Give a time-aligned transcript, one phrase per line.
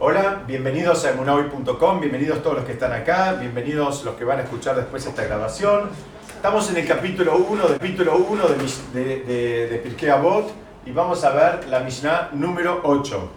[0.00, 4.42] Hola, bienvenidos a emunahoy.com, bienvenidos todos los que están acá, bienvenidos los que van a
[4.42, 5.90] escuchar después esta grabación.
[6.34, 10.50] Estamos en el capítulo 1 del capítulo 1 de, de, de, de Pirkei Avot
[10.84, 13.30] y vamos a ver la Mishnah número 8.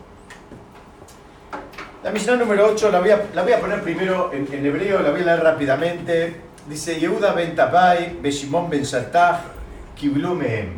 [2.03, 5.01] La Mishnah número 8 la voy a, la voy a poner primero en, en, hebreo,
[5.01, 6.41] la voy a leer rápidamente.
[6.67, 9.41] Dice Yehuda ben Tabai, Beshimon ben Shaltach,
[9.95, 10.77] Kiblu Mehem.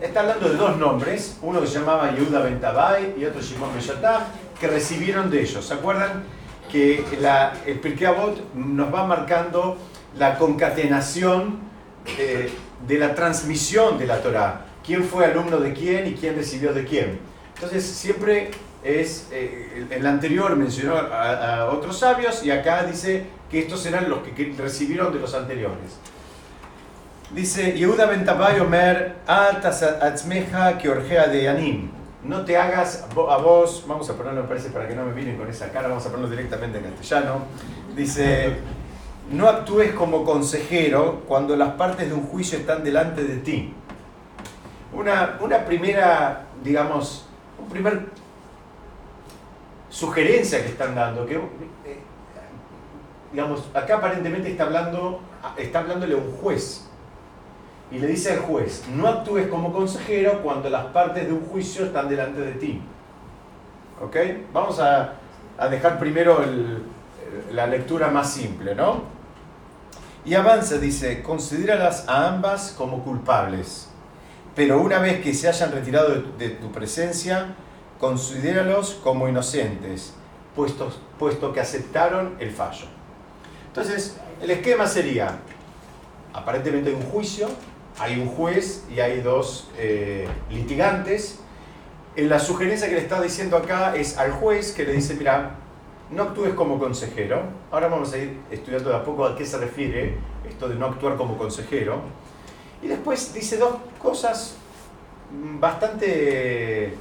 [0.00, 3.72] Está hablando de dos nombres, uno que se llamaba Yehuda ben Tabai y otro Shimon
[3.74, 4.22] ben Shaltach,
[4.60, 5.64] que recibieron de ellos.
[5.66, 6.24] ¿Se acuerdan?
[6.70, 8.08] Que la, el Pirkei
[8.54, 9.78] nos va marcando
[10.18, 11.60] la concatenación
[12.18, 12.50] eh,
[12.86, 14.66] de la transmisión de la Torah.
[14.84, 17.18] ¿Quién fue alumno de quién y quién recibió de quién?
[17.54, 18.50] Entonces siempre
[18.84, 24.20] es, eh, el anterior mencionó a, otros sabios y acá dice que estos eran los
[24.20, 25.98] que, recibieron de los anteriores.
[27.34, 28.28] Dice, Yehuda ben
[28.60, 31.95] Omer, atzmeja de Anim.
[32.26, 35.36] No te hagas a vos, vamos a ponerlo, me parece, para que no me miren
[35.36, 37.42] con esa cara, vamos a ponerlo directamente en castellano.
[37.94, 38.56] Dice,
[39.30, 43.72] no actúes como consejero cuando las partes de un juicio están delante de ti.
[44.92, 47.26] Una, una primera, digamos,
[47.60, 48.06] un primer
[49.88, 52.00] sugerencia que están dando, que eh,
[53.30, 55.20] digamos, acá aparentemente está hablando,
[55.56, 56.85] está hablándole a un juez.
[57.90, 61.86] Y le dice al juez, no actúes como consejero cuando las partes de un juicio
[61.86, 62.80] están delante de ti.
[64.02, 64.16] ¿Ok?
[64.52, 65.14] Vamos a,
[65.70, 66.44] dejar primero
[67.52, 69.02] la lectura más simple, ¿no?
[70.24, 73.88] Y avanza, dice, considéralas a ambas como culpables,
[74.56, 77.54] pero una vez que se hayan retirado de, de tu presencia,
[78.00, 80.14] considéralos como inocentes,
[80.54, 82.86] puesto, puesto que aceptaron el fallo.
[83.68, 85.38] Entonces, el esquema sería,
[86.32, 87.48] aparentemente hay un juicio,
[87.98, 91.40] hay un juez y hay dos eh, litigantes.
[92.16, 95.56] La sugerencia que le está diciendo acá es al juez que le dice, mira,
[96.10, 97.42] no actúes como consejero.
[97.70, 100.16] Ahora vamos a ir estudiando de a poco a qué se refiere
[100.48, 102.00] esto de no actuar como consejero.
[102.82, 104.56] Y después dice dos cosas
[105.30, 106.94] bastante,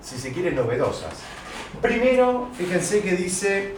[0.00, 1.14] si se quiere, novedosas.
[1.82, 3.74] Primero, fíjense que dice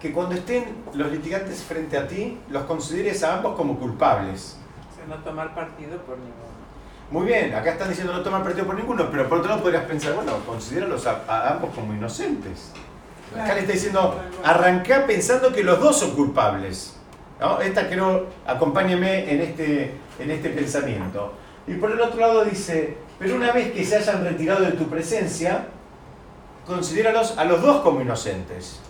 [0.00, 4.58] que cuando estén los litigantes frente a ti, los consideres a ambos como culpables.
[5.08, 6.52] No tomar partido por ninguno.
[7.10, 9.84] Muy bien, acá están diciendo no tomar partido por ninguno, pero por otro lado podrías
[9.84, 12.72] pensar, bueno, considéralos a, a ambos como inocentes.
[13.34, 16.96] Acá le está diciendo, arrancá pensando que los dos son culpables.
[17.40, 17.60] ¿no?
[17.60, 21.34] Esta creo, acompáñeme en este, en este pensamiento.
[21.66, 24.88] Y por el otro lado dice, pero una vez que se hayan retirado de tu
[24.88, 25.66] presencia,
[26.66, 28.80] considéralos a los dos como inocentes.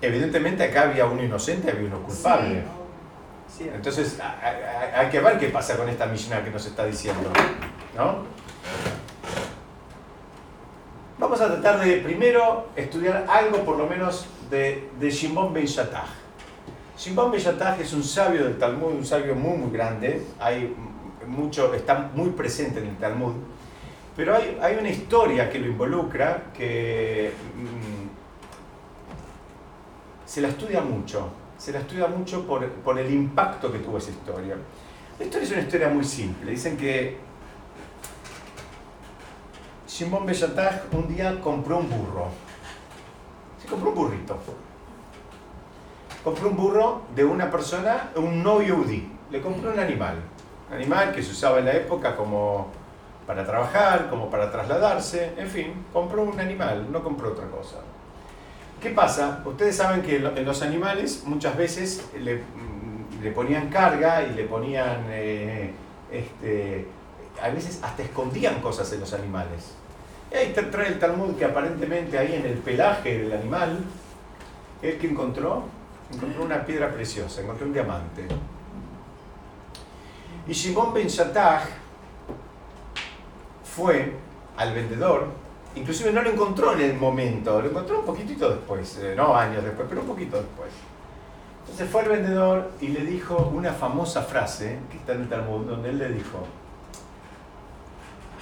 [0.00, 2.60] Evidentemente acá había uno inocente, había uno culpable.
[2.60, 2.77] Sí.
[3.56, 3.68] Sí.
[3.72, 4.18] Entonces
[4.94, 7.30] hay que ver qué pasa con esta Mishnah que nos está diciendo.
[7.96, 8.24] ¿no?
[11.18, 16.08] Vamos a tratar de primero estudiar algo por lo menos de, de Shimon Ben Shattach.
[16.96, 20.74] Shimon Ben Shattach es un sabio del Talmud, un sabio muy muy grande, hay
[21.26, 23.34] mucho, está muy presente en el Talmud,
[24.16, 28.08] pero hay, hay una historia que lo involucra que mmm,
[30.24, 34.56] se la estudia mucho, se la estudia mucho por, el impacto que tuvo esa historia.
[35.18, 37.18] La historia es una historia muy simple, dicen que
[39.88, 42.28] Shimon Beyataj un día compró un burro.
[43.60, 44.38] Se compró un burrito.
[46.22, 49.10] Compró un burro de una persona, un no yudí.
[49.30, 50.16] Le compró un animal.
[50.68, 52.68] Un animal que se usaba en la época como
[53.26, 55.34] para trabajar, como para trasladarse.
[55.36, 57.78] En fin, compró un animal, no compró otra cosa.
[58.80, 59.42] ¿Qué pasa?
[59.44, 62.42] Ustedes saben que en los animales muchas veces le,
[63.20, 65.72] le ponían carga y le ponían, eh,
[66.12, 66.86] este,
[67.42, 69.74] a veces hasta escondían cosas en los animales.
[70.30, 73.78] Y ahí trae el Talmud que aparentemente ahí en el pelaje del animal,
[74.82, 75.64] ¿el que encontró?
[76.12, 78.26] Encontró una piedra preciosa, encontró un diamante.
[80.46, 81.68] Y Shimon Ben Shattach
[83.64, 84.12] fue
[84.56, 85.28] al vendedor,
[85.78, 89.64] inclusive no lo encontró en el momento, lo encontró un poquitito después, eh, no años
[89.64, 90.70] después, pero un poquito después.
[91.62, 95.66] Entonces fue al vendedor y le dijo una famosa frase que está en el Talmud,
[95.66, 96.38] donde él le dijo,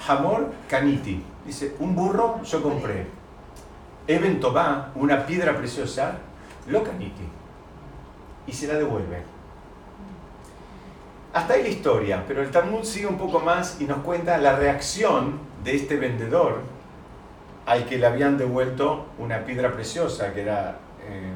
[0.07, 1.23] Hamor Kaniti.
[1.45, 3.07] Dice, un burro yo compré.
[4.07, 6.17] Eben Tobá, una piedra preciosa,
[6.67, 7.27] lo Kaniti.
[8.47, 9.23] Y se la devuelve.
[11.33, 14.55] Hasta ahí la historia, pero el Talmud sigue un poco más y nos cuenta la
[14.55, 16.61] reacción de este vendedor
[17.67, 21.33] al que le habían devuelto una piedra preciosa, que era, eh,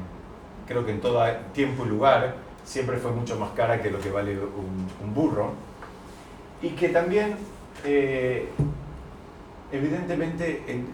[0.66, 2.34] creo que en todo tiempo y lugar,
[2.64, 5.52] siempre fue mucho más cara que lo que vale un, burro.
[6.62, 7.36] Y que también
[7.84, 8.48] eh,
[9.70, 10.86] evidentemente en,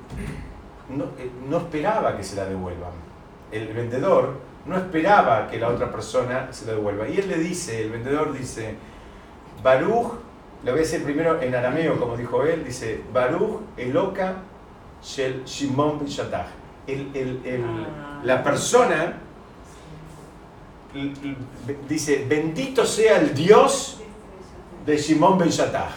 [0.88, 2.90] no, eh, no esperaba que se la devuelvan.
[3.52, 7.08] El vendedor no esperaba que la otra persona se la devuelva.
[7.08, 8.75] Y él le dice, el vendedor dice,
[9.62, 10.14] Baruch,
[10.64, 14.38] lo voy a decir primero en arameo, como dijo él, dice, Baruch eloka
[15.02, 16.08] shel Shimon ben
[16.86, 18.20] El, el, el, Ah.
[18.24, 19.18] la persona
[21.88, 23.98] dice, bendito sea el Dios
[24.86, 25.90] de Shimon ben Shattah.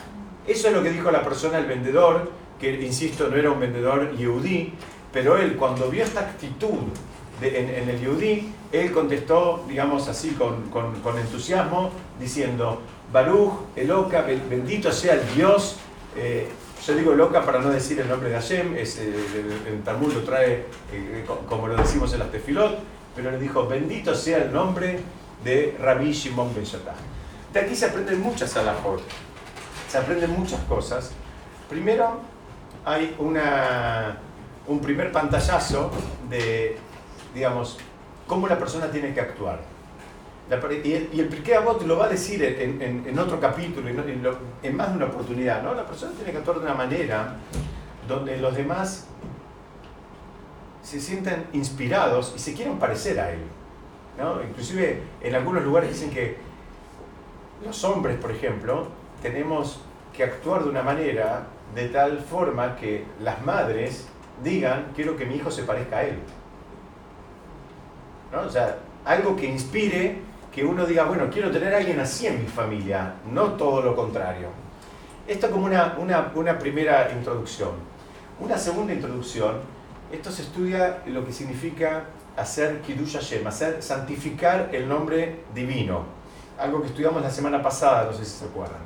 [0.47, 4.15] Eso es lo que dijo la persona, el vendedor, que insisto, no era un vendedor
[4.17, 4.73] yehudí,
[5.13, 6.79] pero él cuando vio esta actitud
[7.39, 12.81] de- en, en el yehudí, él contestó, digamos así, con, con- con entusiasmo, diciendo,
[13.11, 15.77] Baruch, Eloka, ben- bendito sea el Dios.
[16.17, 16.49] eh,
[16.85, 19.13] yo digo Eloka para no decir el nombre de Hashem, es, eh,
[19.67, 22.79] el, Talmud lo trae eh, co- como lo decimos en las tefilot,
[23.15, 24.99] pero le dijo, bendito sea el nombre
[25.43, 26.95] de Rabbi Shimon Ben Shattah.
[27.53, 29.01] De aquí se aprenden muchas alajot,
[29.89, 31.11] se aprenden muchas cosas.
[31.69, 32.19] Primero,
[32.85, 34.17] hay una,
[34.67, 35.91] un primer pantallazo
[36.29, 36.77] de,
[37.35, 37.77] digamos,
[38.27, 39.59] cómo la persona tiene que actuar.
[40.51, 44.21] Y el, y Pirkei Avot lo va a decir en, otro capítulo, en,
[44.61, 45.63] en más de una oportunidad.
[45.63, 45.73] ¿no?
[45.73, 47.37] La persona tiene que actuar de una manera
[48.05, 49.07] donde los demás
[50.83, 53.39] se sientan inspirados y se quieran parecer a él.
[54.17, 54.43] ¿no?
[54.43, 56.35] Inclusive en algunos lugares dicen que
[57.65, 58.87] los hombres, por ejemplo,
[59.21, 59.79] tenemos
[60.13, 64.09] que actuar de una manera de tal forma que las madres
[64.43, 66.17] digan, quiero que mi hijo se parezca a él.
[68.33, 68.41] ¿No?
[68.41, 72.41] O sea, algo que inspire que uno diga, bueno, quiero tener a alguien así en
[72.41, 74.49] mi familia, no todo lo contrario.
[75.27, 77.69] Esto como una, una, una primera introducción.
[78.39, 79.55] Una segunda introducción,
[80.11, 82.05] esto se estudia lo que significa
[82.35, 86.03] hacer Kiddush Hashem, hacer santificar el nombre divino.
[86.59, 88.79] Algo que estudiamos la semana pasada, no sé si se acuerdan.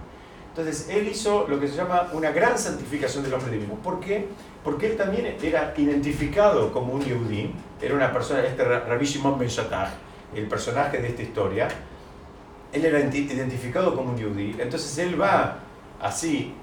[0.49, 3.73] Entonces, él hizo lo que se llama una gran santificación del hombre divino.
[3.75, 4.27] ¿Por qué?
[4.63, 9.37] Porque él también era identificado como un Yehudí, era una persona, este Ra- Rabbi Shimon
[9.37, 9.89] Ben Shattach,
[10.35, 11.67] el personaje de esta historia,
[12.73, 15.59] él era identi- identificado como un Yehudí, entonces él va
[16.01, 16.53] así,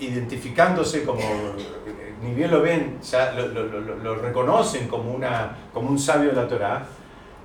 [0.00, 5.56] identificándose como, eh, ni bien lo ven, ya lo, lo- lo- lo reconocen como, una,
[5.72, 6.86] como un sabio de la Torá,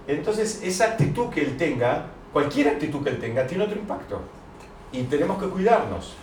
[0.07, 4.21] entonces esa actitud que él tenga, cualquier actitud que él tenga, tiene otro impacto.
[4.91, 6.15] Y tenemos que cuidarnos.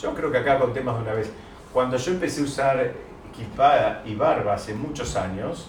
[0.00, 1.30] Yo creo que acá conté más de una vez.
[1.72, 2.92] Cuando yo empecé a usar
[3.32, 5.68] equipada y barba hace muchos años,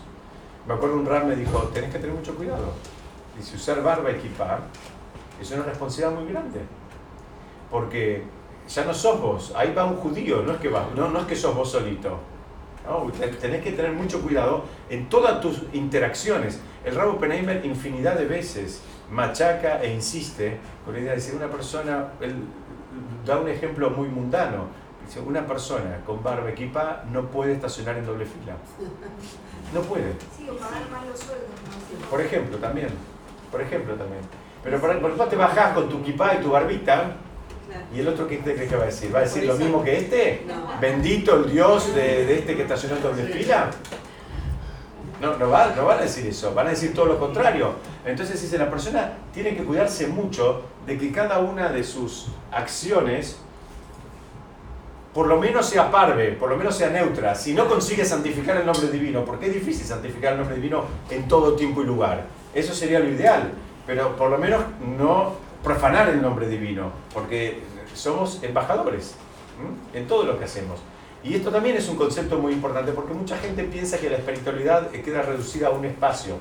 [0.67, 2.73] me acuerdo un rap me dijo, tenés que tener mucho cuidado.
[3.37, 4.61] Dice, usar barba y equipar
[5.41, 6.59] es una responsabilidad muy grande.
[7.71, 8.23] Porque
[8.67, 11.25] ya no sos vos, ahí va un judío, no es que, vas, no, no es
[11.25, 12.17] que sos vos solito.
[12.85, 16.59] No, te- tenés que tener mucho cuidado en todas tus interacciones.
[16.85, 18.81] El Rabo Penheimer infinidad de veces
[19.11, 22.35] machaca e insiste con la idea de decir una persona, él
[23.25, 24.65] da un ejemplo muy mundano.
[25.05, 28.55] Dice, una persona con barba equipa no puede estacionar en doble fila.
[29.73, 30.13] No puede.
[30.37, 31.47] Sí, o pagar más los sueldos.
[32.01, 32.09] ¿no?
[32.09, 32.87] Por ejemplo, también.
[33.51, 34.21] Por ejemplo, también.
[34.63, 37.11] Pero por, vos te bajás con tu equipa y tu barbita.
[37.93, 39.13] ¿y el otro qué te crees que va a decir?
[39.13, 40.45] ¿Va a decir lo mismo que este?
[40.47, 40.79] No.
[40.79, 43.69] ¿Bendito el Dios de, de este que estacionó en doble fila?
[45.21, 47.73] No, no, va- no van a decir eso, van a decir todo lo contrario.
[48.05, 53.37] Entonces dice, la persona tiene que cuidarse mucho de que cada una de sus acciones
[55.17, 57.33] por lo menos sea parve, por lo menos sea neutra.
[57.33, 61.27] Si no consigue santificar el nombre divino, porque es difícil santificar el nombre divino en
[61.27, 62.25] todo tiempo y lugar.
[62.53, 63.51] Eso sería lo ideal,
[63.87, 64.61] pero por lo menos
[64.99, 65.33] no
[65.63, 67.63] profanar el nombre divino, porque
[67.95, 69.15] somos embajadores
[69.59, 69.99] ¿m?
[69.99, 70.81] en todo lo que hacemos.
[71.23, 74.91] Y esto también es un concepto muy importante porque mucha gente piensa que la espiritualidad
[74.91, 76.35] queda reducida a un espacio.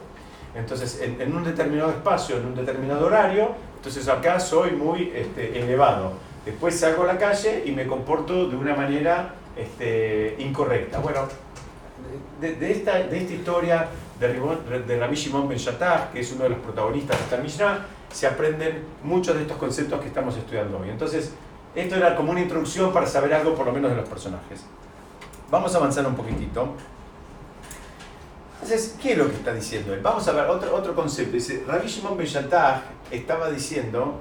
[0.54, 5.62] Entonces, en, en un determinado espacio, en un determinado horario, entonces acá soy muy este,
[5.62, 6.25] elevado.
[6.46, 11.00] Después salgo a la calle y me comporto de una manera este, incorrecta.
[11.00, 11.26] Bueno,
[12.40, 13.88] de, esta, de esta historia
[14.20, 17.86] de, Ribon- de Shimon Ben Shattach, que es uno de los protagonistas de esta Mishnah,
[18.12, 20.88] se aprenden muchos de estos conceptos que estamos estudiando hoy.
[20.88, 21.32] Entonces,
[21.74, 24.64] esto era como una introducción para saber algo por lo menos de los personajes.
[25.50, 26.68] Vamos a avanzar un poquitito.
[28.54, 30.00] Entonces, ¿qué es lo que está diciendo él?
[30.00, 31.32] Vamos a ver otro, otro concepto.
[31.32, 34.20] Dice, Rabbi Shimon Ben Shattach estaba diciendo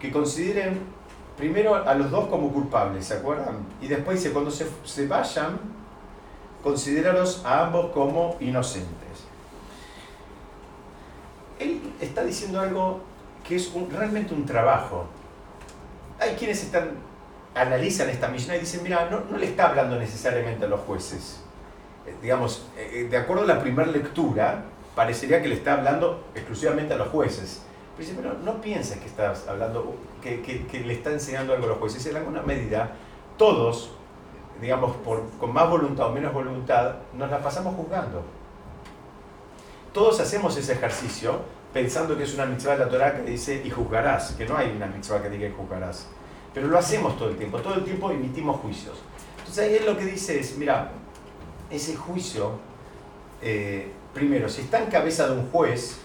[0.00, 0.80] que consideren
[1.38, 3.58] primero a los dos como culpables, ¿se acuerdan?
[3.80, 5.58] Y después dice, cuando se, se vayan,
[6.62, 8.98] considéralos a ambos como inocentes.
[11.60, 13.00] Él está diciendo algo
[13.46, 15.06] que es realmente un trabajo.
[16.20, 16.90] Hay quienes están,
[17.54, 21.40] analizan esta Mishnah y dicen, mira, no, no le está hablando necesariamente a los jueces.
[22.06, 24.64] Eh, digamos, eh, de acuerdo a la primera lectura,
[24.94, 27.62] parecería que le está hablando exclusivamente a los jueces.
[27.98, 32.06] Pero no pienses que estás hablando, que, le está enseñando algo a los jueces.
[32.06, 32.92] En alguna medida,
[33.36, 33.90] todos
[34.60, 34.96] digamos,
[35.38, 38.22] con más voluntad o menos voluntad, nos la pasamos juzgando.
[39.92, 41.40] Todos hacemos ese ejercicio
[41.72, 44.70] pensando que es una mitzvah de la Torah que dice y juzgarás, que no hay
[44.70, 46.06] una mitzvah que diga y juzgarás.
[46.52, 48.96] Pero lo hacemos todo el tiempo, todo el tiempo emitimos juicios.
[49.38, 50.90] Entonces ahí él lo que dice es, mira,
[51.70, 52.52] ese juicio,
[53.42, 56.00] eh, primero, si está en cabeza de un juez,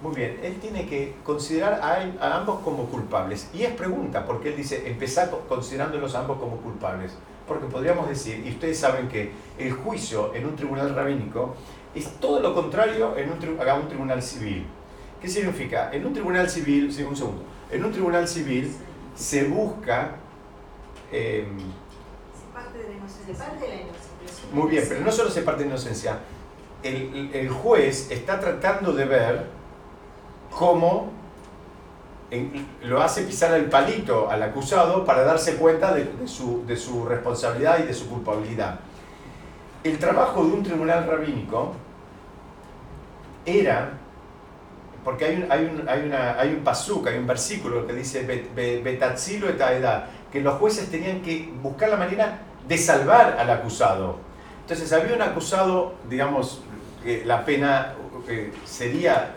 [0.00, 3.50] muy bien, él tiene que considerar a, ambos como culpables.
[3.52, 7.16] Y es pregunta, porque él dice, empezar considerándolos a ambos como culpables.
[7.48, 11.56] Porque podríamos decir, y ustedes saben que el juicio en un tribunal rabínico
[11.94, 14.66] es todo lo contrario en un, a un tribunal civil.
[15.20, 15.90] ¿Qué significa?
[15.92, 18.72] En un tribunal civil, sí, un segundo, en un tribunal civil
[19.16, 20.16] se busca...
[21.10, 21.44] Eh,
[22.38, 24.46] se parte de la inocencia.
[24.52, 26.18] Muy bien, pero no solo se parte de la inocencia.
[26.84, 29.57] El, el juez está tratando de ver
[30.56, 31.18] cómo
[32.82, 37.78] lo hace pisar el palito al acusado para darse cuenta de, su, de, su, responsabilidad
[37.78, 38.80] y de su culpabilidad.
[39.82, 41.72] El trabajo de un tribunal rabínico
[43.46, 43.92] era,
[45.04, 48.24] porque hay un, hay un, hay un pasuk, hay un versículo que dice
[48.84, 54.18] Betatzilo edad, que los jueces tenían que buscar la manera de salvar al acusado.
[54.60, 56.60] Entonces había un acusado, digamos,
[57.02, 57.94] que la pena
[58.66, 59.34] sería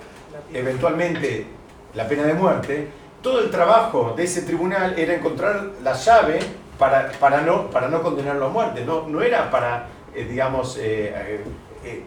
[0.54, 1.46] eventualmente
[1.94, 2.88] la pena de muerte,
[3.22, 6.40] todo el trabajo de ese tribunal era encontrar la llave
[6.78, 11.44] para, para, no, para no condenarlo a muerte, no, no era para, eh, digamos, eh,
[11.84, 12.06] eh,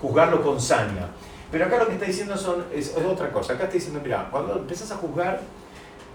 [0.00, 1.08] juzgarlo con saña.
[1.50, 3.52] Pero acá lo que está diciendo son, es, otra cosa.
[3.52, 5.40] Acá está diciendo, mira, cuando empezás a juzgar,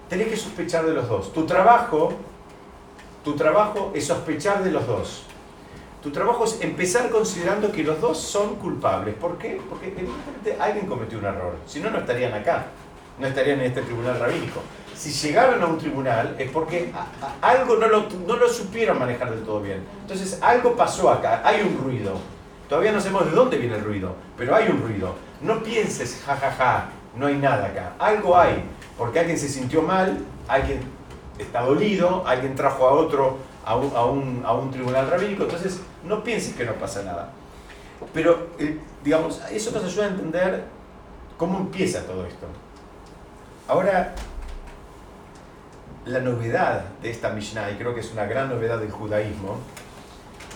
[0.10, 1.32] tenés que sospechar de los dos.
[1.32, 2.14] Tu trabajo,
[3.24, 5.24] tu trabajo es sospechar de los dos.
[6.02, 9.14] Tu trabajo es empezar considerando que los dos son culpables.
[9.16, 9.62] ¿Por qué?
[9.70, 11.56] Porque evidentemente alguien cometió un error.
[11.68, 12.66] Si no, no estarían acá.
[13.20, 14.62] No estarían en este tribunal rabínico.
[14.96, 16.92] Si llegaron a un tribunal es porque
[17.42, 19.84] algo no lo, no lo supieron manejar del todo bien.
[20.02, 21.42] Entonces, algo pasó acá.
[21.44, 22.14] Hay un ruido.
[22.68, 25.14] Todavía no sabemos de dónde viene el ruido, pero hay un ruido.
[25.42, 27.94] No pienses, jajaja, ja, ja, no hay nada acá.
[28.00, 28.64] Algo hay.
[28.98, 30.82] Porque alguien se sintió mal, alguien
[31.38, 36.56] está dolido, alguien trajo a otro a un, a un, tribunal rabínico, entonces no pienses
[36.56, 37.32] que no pasa nada.
[38.14, 40.64] Pero, eh, digamos, eso nos ayuda a entender
[41.38, 42.48] cómo empieza todo esto.
[43.68, 44.16] Ahora,
[46.06, 49.58] la novedad de esta Mishnah, y creo que es una gran novedad del judaísmo,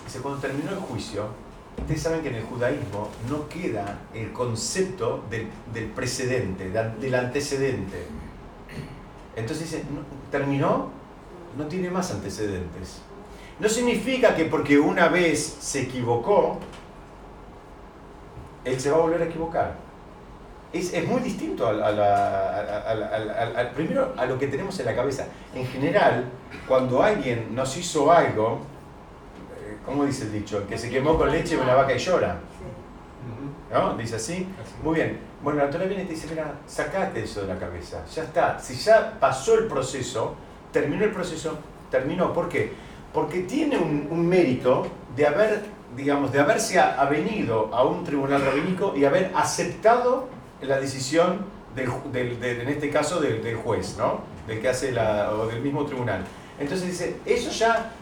[0.08, 1.28] es que cuando terminó el juicio,
[1.78, 8.08] ustedes saben que en el judaísmo no queda el concepto del, del precedente, del antecedente.
[9.36, 9.84] Entonces dice,
[10.32, 10.90] terminó,
[11.56, 13.02] no tiene más antecedentes.
[13.60, 16.60] No significa que porque una vez se equivocó,
[18.66, 19.76] él se va a volver a equivocar.
[20.74, 21.72] Es, es muy distinto a,
[23.74, 25.28] primero a lo que tenemos en la cabeza.
[25.54, 26.26] En general,
[26.68, 28.60] cuando alguien nos hizo algo,
[29.58, 30.58] eh, ¿cómo dice el dicho?
[30.58, 32.40] El que se quemó con leche una vaca y llora.
[33.72, 33.96] ¿No?
[33.98, 34.48] Dice así.
[34.84, 35.20] Muy bien.
[35.42, 38.04] Bueno, la Torah viene y te dice, mira, sacate eso de la cabeza.
[38.14, 38.60] Ya está.
[38.60, 40.36] Si ya pasó el proceso,
[40.76, 41.58] terminó el proceso,
[41.90, 42.34] terminó.
[42.34, 42.74] ¿Por qué?
[43.14, 45.64] Porque tiene un, mérito de haber,
[45.96, 50.28] digamos, de haberse avenido a un tribunal rabínico y haber aceptado
[50.62, 54.20] la decisión del, en este caso del, juez, ¿no?
[54.48, 56.26] Del que hace la, o del mismo tribunal.
[56.60, 57.94] Entonces dice, eso ya,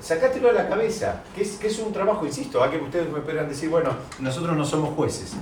[0.00, 3.20] sacátelo de la cabeza, que es, que es un trabajo, insisto, a que ustedes me
[3.20, 5.32] puedan decir, bueno, nosotros no somos jueces,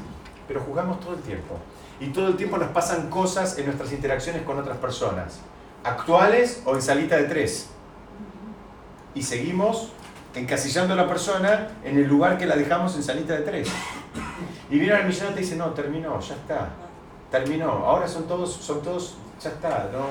[0.46, 1.58] pero jugamos todo el tiempo.
[1.98, 5.40] Y todo el tiempo nos pasan cosas en nuestras interacciones con otras personas
[5.84, 7.68] actuales o en salita de tres.
[9.14, 9.92] Y seguimos
[10.34, 13.68] encasillando a la persona en el lugar que la dejamos en salita de tres.
[14.70, 16.70] Y viene el millonario y te dice, no, terminó, ya está.
[17.30, 17.70] Terminó.
[17.70, 19.90] Ahora son todos, son todos, ya está.
[19.92, 20.06] ¿no?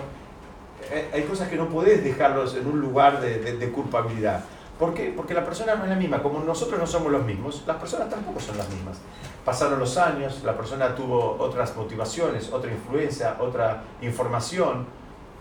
[0.96, 4.44] Eh, hay cosas que no podés dejarlos en un lugar de, de culpabilidad.
[4.78, 5.13] ¿Por qué?
[5.16, 6.24] Porque la persona no es la misma.
[6.24, 8.98] Como nosotros no somos los mismos, las personas tampoco son las mismas.
[9.46, 14.86] Pasaron los años, la persona tuvo otras motivaciones, otra influencia, otra información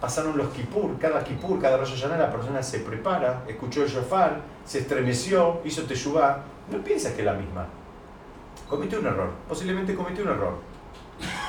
[0.01, 4.41] pasaron los Kippur, cada Kippur, cada Rosh Hashanah la persona se prepara, escuchó el shofar,
[4.65, 6.39] se estremeció, hizo teshuvah,
[6.71, 7.67] no piensas que es la misma.
[8.69, 10.55] Cometió un error, posiblemente cometió un error.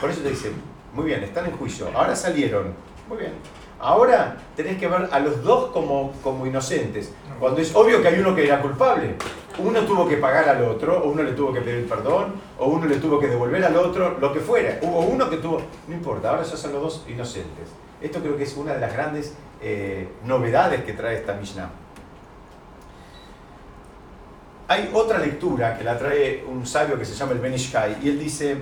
[0.01, 0.51] Por eso te dice,
[0.93, 2.73] muy bien, están en juicio, ahora salieron,
[3.07, 3.33] muy bien.
[3.79, 8.19] Ahora tenés que ver a los dos como, como inocentes, cuando es obvio que hay
[8.19, 9.15] uno que era culpable.
[9.57, 12.85] Uno tuvo que pagar al otro, o uno le tuvo que pedir perdón, o uno
[12.85, 14.79] le tuvo que devolver al otro, lo que fuera.
[14.81, 17.69] Hubo uno que tuvo, no importa, ahora ya son los dos inocentes.
[18.01, 21.69] Esto creo que es una de las grandes eh, novedades que trae esta Mishnah.
[24.67, 28.19] Hay otra lectura que la trae un sabio que se llama el Benishkai y él
[28.19, 28.57] dice,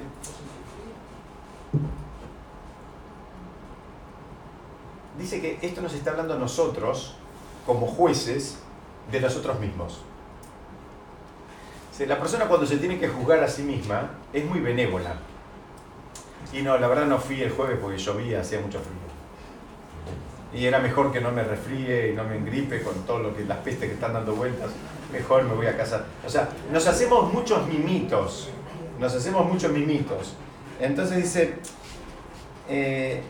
[5.20, 7.16] dice que esto nos está hablando a nosotros
[7.66, 8.58] como jueces
[9.12, 10.02] de nosotros mismos.
[12.08, 15.16] La persona cuando se tiene que juzgar a sí misma es muy benévola.
[16.54, 19.09] Y no, la verdad no fui el jueves porque llovía, hacía mucho frío.
[20.54, 23.46] Y era mejor que no me resfríe y no me engripe con todo lo que
[23.46, 24.72] las pestes que están dando vueltas.
[25.12, 26.06] Mejor me voy a casa.
[26.26, 28.50] O sea, nos hacemos muchos mimitos.
[29.00, 30.34] Nos hacemos muchos mimitos.
[30.80, 31.56] Entonces dice,
[32.68, 33.22] eh,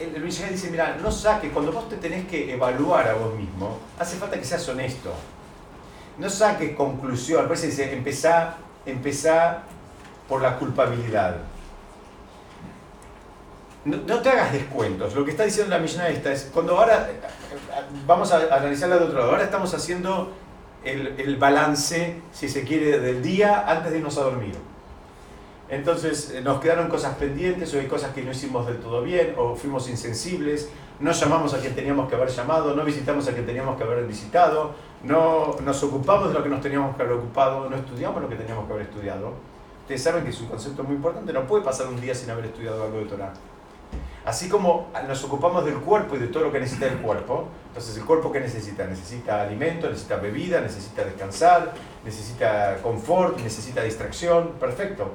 [0.00, 3.78] el Luis dice, mira, no saques, cuando vos te tenés que evaluar a vos mismo,
[3.98, 5.12] hace falta que seas honesto.
[6.18, 9.62] No saques conclusión, por eso dice, empezá, empezá
[10.28, 11.36] por la culpabilidad.
[13.84, 15.14] No, te hagas descuentos.
[15.14, 17.08] Lo que está diciendo la millona esta es, cuando ahora,
[18.06, 20.32] vamos a analizarla de otro lado, ahora estamos haciendo
[20.84, 24.54] el, el balance, si se quiere, del día antes de irnos a dormir.
[25.70, 29.34] Entonces eh, nos quedaron cosas pendientes o hay cosas que no hicimos del todo bien
[29.38, 30.68] o fuimos insensibles,
[30.98, 34.04] no llamamos a quien teníamos que haber llamado, no visitamos a quien teníamos que haber
[34.04, 34.72] visitado,
[35.04, 38.34] no nos ocupamos de lo que nos teníamos que haber ocupado, no estudiamos lo que
[38.34, 39.32] teníamos que haber estudiado.
[39.82, 42.46] Ustedes saben que es un concepto muy importante, no puede pasar un día sin haber
[42.46, 43.32] estudiado algo de Torah.
[44.24, 47.96] Así como nos ocupamos del cuerpo y de todo lo que necesita el cuerpo, entonces
[47.96, 48.86] el cuerpo que necesita?
[48.86, 51.72] Necesita alimento, necesita bebida, necesita descansar,
[52.04, 55.10] necesita confort, necesita distracción, perfecto.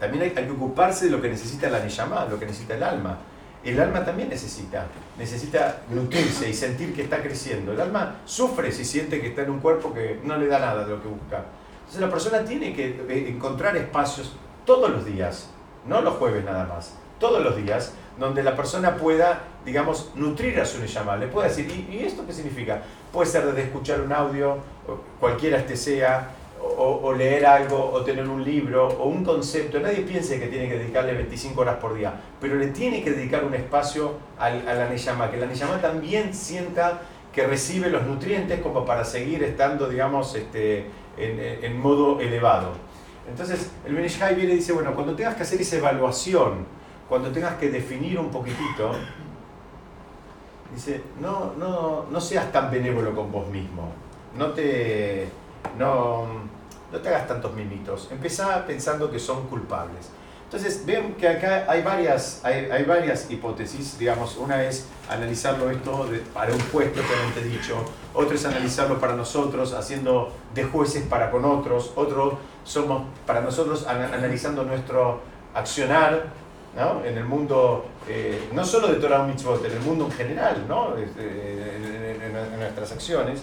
[0.00, 3.18] También hay, que ocuparse de lo que necesita la Neyamá, lo que necesita el alma.
[3.62, 4.86] El alma también necesita,
[5.16, 7.72] necesita nutrirse y sentir que está creciendo.
[7.72, 10.84] El alma sufre si siente que está en un cuerpo que no le da nada
[10.84, 11.44] de lo que busca.
[11.78, 14.34] Entonces la persona tiene que eh, encontrar espacios
[14.66, 15.48] todos los días,
[15.86, 20.66] no los jueves nada más, todos los días, donde la persona pueda, digamos, nutrir a
[20.66, 21.16] su Neyamá.
[21.16, 22.82] Le puede decir, ¿y, ¿y esto qué significa?
[23.10, 24.58] Puede ser desde escuchar un audio,
[25.18, 26.34] cualquiera este sea,
[26.76, 29.80] o, leer algo, o tener un libro, o un concepto.
[29.80, 33.42] Nadie piense que tiene que dedicarle 25 horas por día, pero le tiene que dedicar
[33.42, 37.00] un espacio a la Neyama, que la Neyama también sienta
[37.32, 42.72] que recibe los nutrientes como para seguir estando, digamos, este, en, modo elevado.
[43.28, 46.66] Entonces, el Benishai viene y dice, bueno, cuando tengas que hacer esa evaluación,
[47.08, 48.92] cuando tengas que definir un poquitito,
[50.74, 53.92] dice, no, no, no seas tan benévolo con vos mismo.
[54.36, 55.28] No te,
[55.78, 56.26] no,
[56.90, 58.08] no te hagas tantos mimitos.
[58.10, 60.10] Empezá pensando que son culpables.
[60.44, 66.06] Entonces, ven que acá hay varias, hay, hay varias hipótesis, digamos, una es analizarlo esto
[66.32, 71.44] para un juez propiamente dicho, otra es analizarlo para nosotros, haciendo de jueces para con
[71.44, 75.22] otros, otro somos para nosotros analizando nuestro
[75.54, 76.26] accionar
[76.76, 77.04] ¿no?
[77.04, 80.94] en el mundo, eh, no solo de Torah Mitzvot, en el mundo en general, ¿no?
[80.96, 83.42] Eh, en nuestras acciones.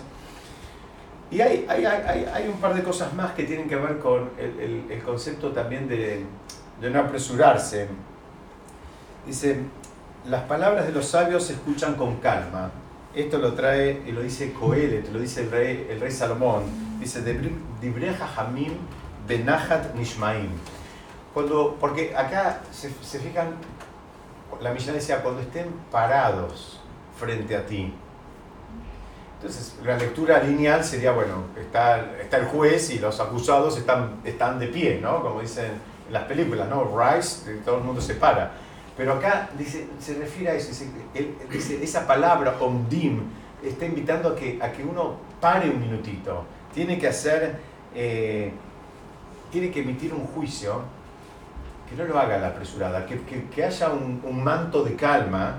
[1.29, 4.31] Y hay, hay, hay, hay, un par de cosas más que tienen que ver con
[4.37, 6.25] el, el, concepto también de,
[6.81, 7.87] de, no apresurarse.
[9.25, 9.61] Dice,
[10.25, 12.71] las palabras de los sabios se escuchan con calma.
[13.15, 16.63] Esto lo trae y lo dice Coelet, lo dice el rey, el rey Salomón.
[16.99, 17.21] Dice,
[17.81, 18.73] Dibreja Hamim
[19.25, 20.49] Benahat Nishmaim.
[21.33, 23.55] Cuando, porque acá se, se fijan,
[24.59, 26.81] la misión decía, cuando estén parados
[27.17, 27.93] frente a ti,
[29.41, 34.59] entonces, la lectura lineal sería, bueno, está, está el juez y los acusados están, están
[34.59, 35.23] de pie, ¿no?
[35.23, 35.65] Como dicen
[36.05, 36.95] en las películas, ¿no?
[36.95, 38.51] Rise, todo el mundo se para.
[38.95, 40.85] Pero acá dice, se refiere a eso,
[41.49, 43.23] dice, esa palabra omdim
[43.63, 46.45] está invitando a que, a que uno pare un minutito.
[46.71, 47.55] Tiene que hacer,
[47.95, 48.51] eh,
[49.51, 50.83] tiene que emitir un juicio
[51.91, 55.55] que no lo haga la apresurada, que, que, que haya un, un manto de calma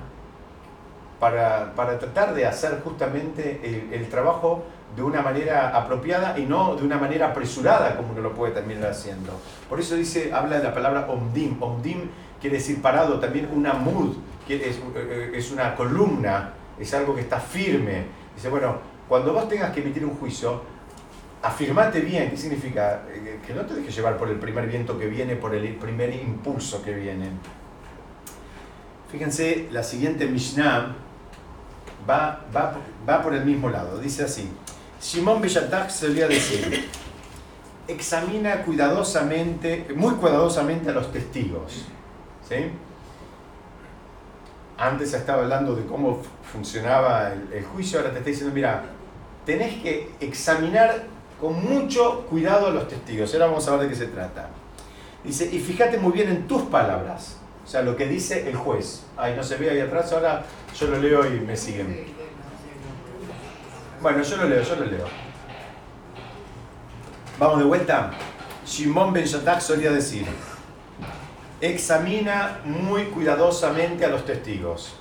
[1.20, 4.64] para, para tratar de hacer justamente el, el, trabajo
[4.96, 8.90] de una manera apropiada y no de una manera apresurada como uno lo puede terminar
[8.90, 9.38] haciendo.
[9.68, 11.62] Por eso dice, habla de la palabra omdim.
[11.62, 12.08] Omdim
[12.40, 14.16] quiere decir parado, también una mud,
[14.48, 18.06] que es, eh, es una columna, es algo que está firme.
[18.34, 20.62] Dice, bueno, cuando vos tengas que emitir un juicio,
[21.42, 23.02] afirmate bien, ¿qué significa?
[23.08, 26.14] Eh, que no te dejes llevar por el primer viento que viene, por el primer
[26.14, 27.30] impulso que viene.
[29.10, 30.94] Fíjense, la siguiente Mishnah
[32.08, 32.76] va, va,
[33.08, 33.98] va por el mismo lado.
[33.98, 34.48] Dice así,
[35.00, 36.88] Simón Bellatak solía decir,
[37.88, 41.86] examina cuidadosamente, muy cuidadosamente a los testigos.
[42.48, 42.70] ¿sí?
[44.78, 48.84] Antes estaba hablando de cómo funcionaba el, el, juicio, ahora te está diciendo, mira,
[49.44, 51.11] tenés que examinar
[51.42, 53.34] con mucho cuidado a los testigos.
[53.34, 54.48] Ahora vamos a ver de qué se trata.
[55.24, 57.36] Dice, y fíjate muy bien en tus palabras.
[57.64, 59.04] O sea, lo que dice el juez.
[59.16, 60.44] Ahí no se ve ahí atrás, ahora
[60.78, 62.06] yo lo leo y me siguen.
[64.00, 65.06] Bueno, yo lo leo, yo lo leo.
[67.40, 68.12] Vamos de vuelta.
[68.64, 70.24] Shimon Ben Shatak solía decir,
[71.60, 74.94] examina muy cuidadosamente a los testigos.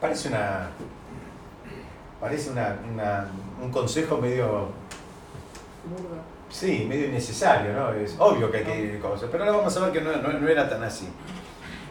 [0.00, 0.68] Parece una,
[2.20, 3.28] parece una, una-
[3.62, 4.68] un consejo medio,
[6.50, 7.92] Sí, medio innecesario, ¿no?
[7.94, 10.48] Es obvio que hay que cosas, pero ahora vamos a ver que no, no- no
[10.48, 11.08] era tan así.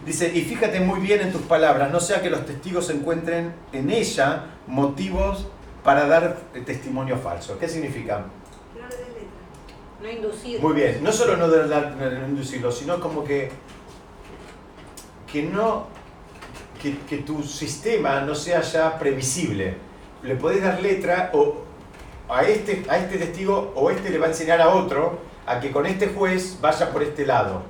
[0.06, 3.90] Dice, y fíjate muy bien en tus palabras, no sea que los testigos encuentren en
[3.90, 5.48] ella motivos
[5.84, 7.58] para dar eh, testimonio falso.
[7.60, 8.20] ¿Qué significa?
[8.76, 9.02] No letra.
[10.02, 10.62] No inducir.
[10.62, 13.50] Muy bien, no solo no de dar- no inducirlo, sino como que,
[15.32, 15.88] que no,
[16.82, 19.76] que, que tu sistema no sea ya previsible.
[20.24, 21.64] Le podés dar letra o
[22.30, 25.72] a este, a este testigo o este le va a enseñar a otro a que
[25.72, 27.62] con este juez vaya por este lado.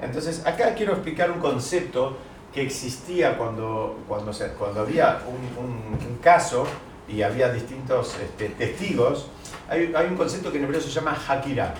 [0.00, 2.16] Entonces, acá quiero explicar un concepto
[2.52, 6.66] que existía cuando, cuando, cuando había un, caso
[7.08, 9.28] y había distintos este, testigos.
[9.68, 11.74] Hay, hay un concepto que en hebreo se llama hakira.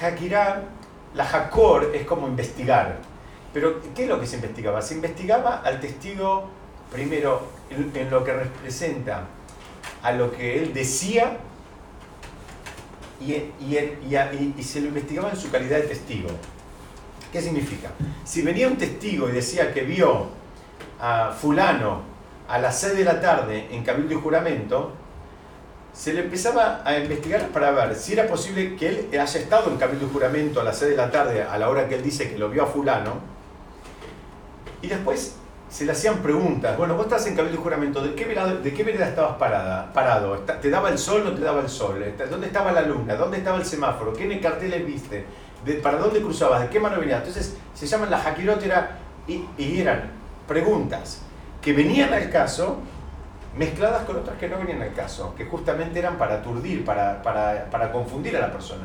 [0.00, 0.62] Hakira,
[1.14, 2.98] la hakor es como investigar.
[3.52, 4.82] Pero, ¿qué es lo que se investigaba?
[4.82, 6.48] Se investigaba al testigo,
[6.90, 9.24] primero, en, en lo que representa
[10.02, 11.38] a lo que él decía
[13.20, 13.52] y, y-
[14.10, 16.28] y- y- se lo investigaba en su calidad de testigo.
[17.32, 17.90] ¿Qué significa?
[18.24, 20.28] Si venía un testigo y decía que vio
[21.00, 22.02] a fulano
[22.48, 24.92] a las 6 de la tarde en cabildo y juramento,
[25.92, 29.76] se le empezaba a investigar para ver si era posible que él haya estado en
[29.78, 32.30] cabildo y juramento a las 6 de la tarde a la hora que él dice
[32.30, 33.14] que lo vio a fulano.
[34.82, 35.36] Y después
[35.74, 36.76] se le hacían preguntas.
[36.78, 39.92] Bueno, vos estás en cabildo y juramento, ¿de qué vereda, de qué vereda estabas parada,
[39.92, 40.36] parado?
[40.36, 42.00] ¿Está- ¿Te daba el sol o no te daba el sol?
[42.30, 43.16] ¿Dónde estaba la luna?
[43.16, 44.12] ¿Dónde estaba el semáforo?
[44.12, 45.24] ¿Qué carteles viste?
[45.64, 46.62] ¿De- ¿Para dónde cruzabas?
[46.62, 47.18] ¿De qué mano venías?
[47.18, 50.12] Entonces se llaman las jaquirotera y, y eran
[50.46, 51.22] preguntas
[51.60, 52.76] que venían al caso
[53.56, 57.68] mezcladas con otras que no venían al caso, que justamente eran para aturdir, para, para,
[57.68, 58.84] para confundir a la persona.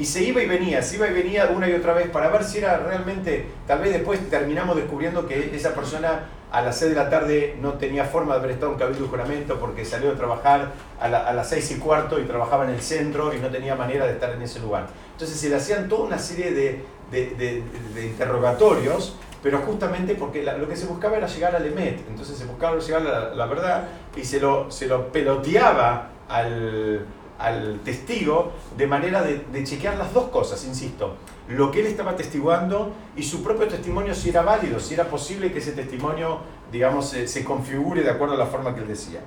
[0.00, 2.42] Y se iba y venía, se iba y venía una y otra vez para ver
[2.44, 6.96] si era realmente, tal vez después terminamos descubriendo que esa persona a las 6 de
[6.96, 10.14] la tarde no tenía forma de haber estado en cabildo y juramento porque salió a
[10.14, 13.48] trabajar a, la- a las 6 y cuarto y trabajaba en el centro y no
[13.50, 14.86] tenía manera de estar en ese lugar.
[15.12, 16.82] Entonces se le hacían toda una serie de,
[17.12, 17.62] de-
[18.06, 22.78] interrogatorios, pero justamente porque lo que se buscaba era llegar al EMET, entonces se buscaba
[22.78, 27.04] llegar a la, la verdad y se lo, se lo peloteaba al,
[27.40, 31.16] al testigo de manera de, de chequear las dos cosas, insisto,
[31.48, 35.50] lo que él estaba testiguando y su propio testimonio si era válido, si era posible
[35.52, 39.20] que ese testimonio, digamos, se, se configure de acuerdo a la forma que él decía.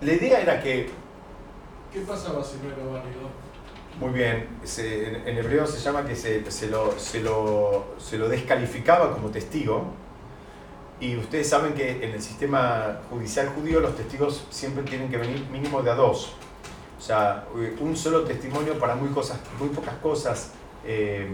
[0.00, 0.90] La idea era que
[1.92, 3.30] ¿Qué pasaba si no era válido?
[4.00, 8.18] Muy bien, se- en, en hebreo se llama que se, se lo, se, lo, se
[8.18, 9.92] lo descalificaba como testigo.
[11.00, 15.46] Y ustedes saben que en el sistema judicial judío los testigos siempre tienen que venir
[15.50, 16.34] mínimo de a dos.
[16.98, 17.46] O sea,
[17.80, 20.52] un solo testimonio para muy, cosas, muy pocas cosas
[20.84, 21.28] eh,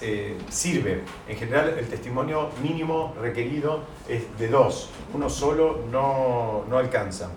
[0.00, 1.02] eh, sirve.
[1.28, 4.90] En general el testimonio mínimo requerido es de dos.
[5.14, 7.30] Uno solo no, no alcanza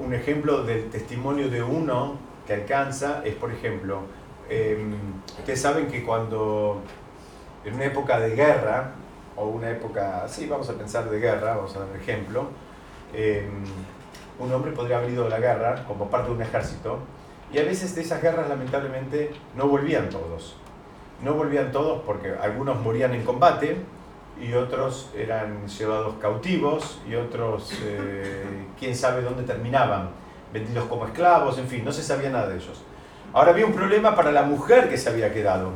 [0.00, 4.00] un ejemplo del testimonio de uno que alcanza es, por ejemplo,
[4.48, 4.78] eh,
[5.38, 6.80] ustedes saben que cuando
[7.68, 8.92] en una época de guerra,
[9.36, 12.48] o una época, sí, vamos a pensar de guerra, vamos a dar un ejemplo,
[13.14, 13.48] eh,
[14.38, 16.98] un hombre podría haber ido a la guerra como parte de un ejército,
[17.52, 20.56] y a veces de esas guerras lamentablemente no volvían todos.
[21.22, 23.76] No volvían todos porque algunos morían en combate,
[24.40, 28.44] y otros eran llevados cautivos y otros eh,
[28.78, 30.10] quién sabe dónde terminaban,
[30.52, 32.82] vendidos como esclavos, en fin, no se sabía nada de ellos.
[33.32, 35.72] Ahora había un problema para la mujer que se había quedado,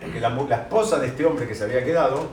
[0.00, 2.26] porque la, la esposa de este hombre que se había quedado,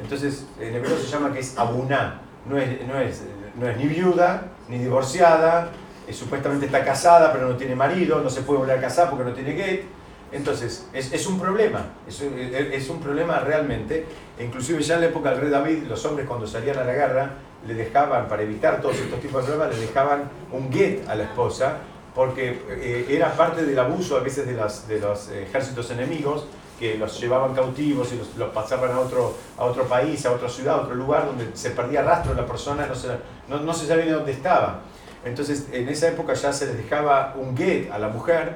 [0.00, 3.22] entonces en hebreo se llama que es abuná, no es, no es,
[3.58, 5.70] no es ni viuda, ni divorciada,
[6.06, 9.24] eh, supuestamente está casada pero no tiene marido, no se puede volver a casar porque
[9.24, 9.84] no tiene get.
[10.32, 14.04] Entonces, es, es un problema, es, es un problema realmente.
[14.36, 16.92] E inclusive ya en la época del rey David, los hombres cuando salían a la
[16.92, 17.30] guerra,
[17.66, 21.24] le dejaban, para evitar todos estos tipos de problemas, le dejaban un get a la
[21.24, 21.78] esposa,
[22.14, 26.46] porque eh, era parte del abuso a veces de, las, de los ejércitos enemigos,
[26.78, 30.48] que los llevaban cautivos y los, los pasaban a otro, a otro país, a otra
[30.48, 33.08] ciudad, a otro lugar, donde se perdía rastro de la persona, no se,
[33.48, 34.80] no, no se sabía dónde estaba.
[35.24, 38.54] Entonces, en esa época ya se les dejaba un get a la mujer,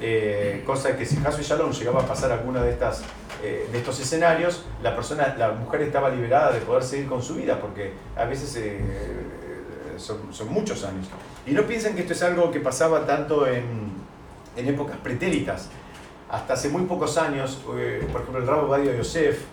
[0.00, 3.02] eh, cosa que si Hasu y Shalom llegaba a pasar alguna de, estas,
[3.42, 7.34] eh, de estos escenarios, la, persona, la mujer estaba liberada de poder seguir con su
[7.34, 8.80] vida, porque a veces eh,
[9.96, 11.08] son, son muchos años.
[11.46, 13.92] Y no piensen que esto es algo que pasaba tanto en,
[14.56, 15.68] en épocas pretéritas.
[16.30, 19.44] Hasta hace muy pocos años, eh, por ejemplo, el Rabo Badio Yosef,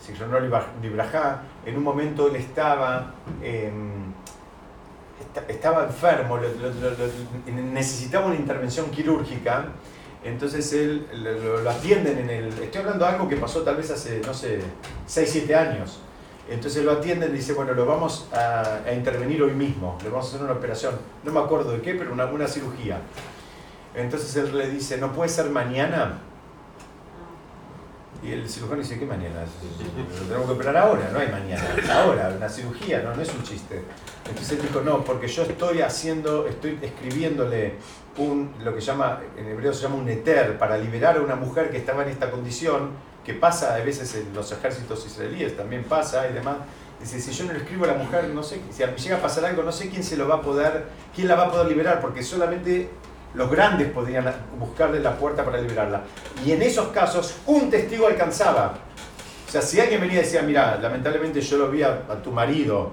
[0.00, 0.50] Sichronol
[0.82, 3.14] Librajá, en un momento él estaba,
[5.20, 9.66] esta- estaba enfermo, lo- lo- lo- necesitaba una intervención quirúrgica
[10.22, 11.06] Entonces él
[11.62, 12.48] lo atienden en el...
[12.48, 14.58] Estoy hablando de algo que pasó tal vez hace, no sé,
[15.06, 16.00] 6, 7 años.
[16.48, 20.24] Entonces lo atienden y dice, bueno, lo vamos a, a intervenir hoy mismo, le vamos
[20.24, 23.00] a hacer una operación, no me acuerdo de qué, pero una, una cirugía.
[23.94, 26.18] Entonces él le dice, ¿no puede ser mañana?
[28.22, 29.40] Y el cirujano dice, ¿qué mañana?
[29.42, 33.28] Lo tenemos que operar ahora, no hay mañana, es ahora, una cirugía, no, no es
[33.28, 33.82] un chiste.
[34.26, 37.74] Entonces él dijo, no, porque yo estoy haciendo, estoy escribiéndole
[38.16, 41.70] un, lo que llama, en hebreo se llama un eter, para liberar a una mujer
[41.70, 42.92] que estaba en esta condición,
[43.24, 46.56] que pasa a veces en los ejércitos israelíes, también pasa y demás.
[47.00, 49.44] Dice, si yo no le escribo a la mujer, no sé, si llega a pasar
[49.44, 52.00] algo, no sé quién se lo va a poder, quién la va a poder liberar,
[52.00, 52.88] porque solamente
[53.34, 56.02] los grandes podrían buscarle la puerta para liberarla.
[56.44, 58.74] Y en esos casos, un testigo alcanzaba.
[59.46, 62.92] O sea, si alguien venía y decía, mira, lamentablemente yo lo vi a, tu marido,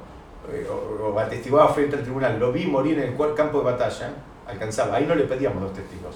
[0.51, 4.13] eh, o, o atestiguaba frente al tribunal, lo vi morir en el campo de batalla,
[4.47, 4.97] alcanzaba.
[4.97, 6.15] Ahí no le pedíamos dos testigos.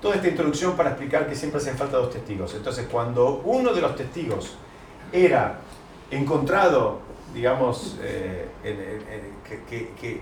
[0.00, 2.54] Toda esta introducción para explicar que siempre hacen falta dos testigos.
[2.54, 4.54] Entonces, cuando uno de los testigos
[5.12, 5.58] era
[6.10, 7.00] encontrado,
[7.34, 8.48] digamos, eh,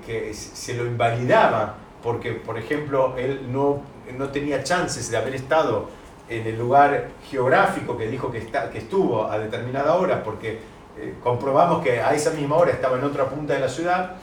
[0.07, 3.81] que se lo invalidaba porque, por ejemplo, él no,
[4.17, 5.89] no tenía chances de haber estado
[6.29, 10.59] en el lugar geográfico que dijo que, está, que estuvo a determinada hora, porque
[10.99, 14.17] eh, comprobamos que a esa misma hora estaba en otra punta de la ciudad,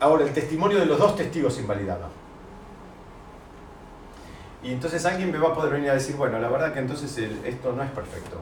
[0.00, 2.08] ahora el testimonio de los dos testigos invalidaba.
[4.62, 7.16] Y entonces alguien me va a poder venir a decir, bueno, la verdad que entonces
[7.18, 8.36] el- esto no es perfecto.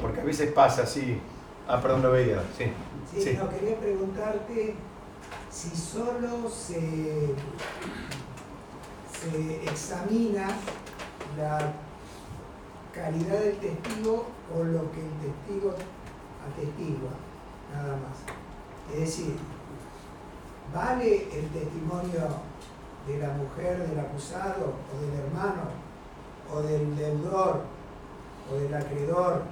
[0.00, 1.20] Porque a veces pasa así.
[1.68, 2.42] Ah, perdón, lo veía.
[2.56, 2.72] Sí.
[3.12, 3.38] Sí, Sí.
[3.38, 4.74] no, quería preguntarte
[5.50, 7.34] si solo se,
[9.20, 10.48] se examina
[11.36, 11.72] la
[12.92, 15.74] calidad del testigo o lo que el testigo
[16.50, 17.10] atestigua,
[17.72, 18.94] nada más.
[18.94, 19.36] Es decir,
[20.72, 22.28] ¿vale el testimonio
[23.06, 25.62] de la mujer del acusado o del hermano
[26.52, 27.62] o del deudor
[28.50, 29.42] o del acreedor,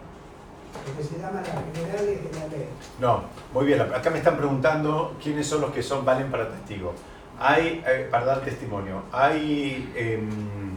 [0.96, 2.68] que se llama las generales de la ley?
[3.00, 3.80] No, muy bien.
[3.80, 6.92] Acá me están preguntando quiénes son los que son valen para testigo.
[7.38, 10.76] Hay, eh, para dar testimonio, hay, em,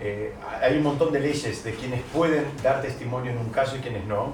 [0.00, 3.80] eh, hay un montón de leyes de quienes pueden dar testimonio en un caso y
[3.80, 4.32] quienes no.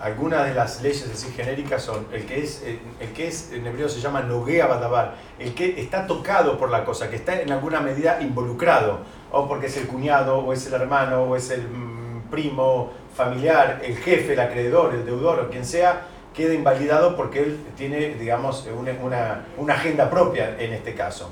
[0.00, 3.64] Algunas de las leyes así genéricas son el que es, eh, el que es en
[3.66, 7.52] hebreo se llama noguea badabar, el que está tocado por la cosa, que está en
[7.52, 9.00] alguna medida involucrado,
[9.30, 13.80] o porque es el cuñado, o es el hermano, o es el mm, primo familiar,
[13.84, 18.66] el jefe, el acreedor, el deudor, o quien sea, queda invalidado porque él tiene, digamos,
[18.78, 21.30] una, una- agenda propia en este caso.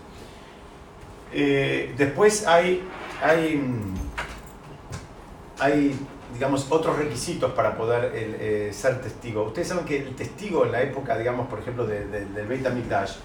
[1.33, 2.83] Eh, después hay,
[3.23, 3.95] hay, mm,
[5.59, 5.99] hay,
[6.35, 9.45] digamos, otros requisitos para poder eh, ser testigo.
[9.45, 12.67] Ustedes saben que el testigo en la época, digamos, por ejemplo, de- de- del Beit
[12.67, 13.17] HaMikdash,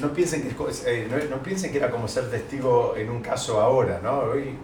[0.00, 0.54] no piensen, que,
[0.86, 4.20] eh, no, piensen que era como ser testigo en un caso ahora, ¿no?
[4.20, 4.56] Hoy,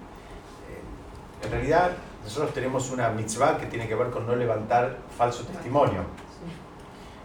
[1.45, 1.91] en realidad,
[2.29, 6.03] nosotros tenemos una mitzvah que tiene que ver con no levantar falso testimonio.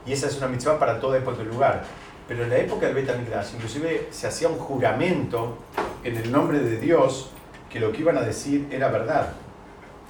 [0.05, 1.83] Y esa es una mitzvah para toda época y lugar.
[2.25, 5.57] Pero en la época del Beit HaMikdash, inclusive se hacía un juramento
[6.05, 7.31] en el nombre de Dios
[7.69, 9.33] que lo que iban a decir era verdad.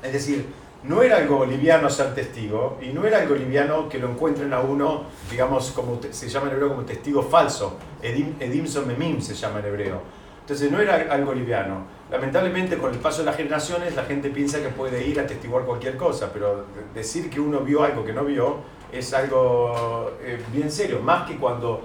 [0.04, 0.46] Es decir,
[0.84, 4.60] no era algo liviano ser testigo y no era algo liviano que lo encuentren a
[4.60, 7.80] uno, digamos, como se llama en hebreo como testigo falso.
[8.00, 10.02] Edim, edim son memim se llama en hebreo.
[10.42, 12.03] Entonces no era algo liviano.
[12.12, 15.64] Lamentablemente con el paso de las generaciones la gente piensa que puede ir a testiguar
[15.64, 18.58] cualquier cosa, pero de- decir que uno vio algo que no vio
[18.92, 21.82] es algo eh, bien serio, más que cuando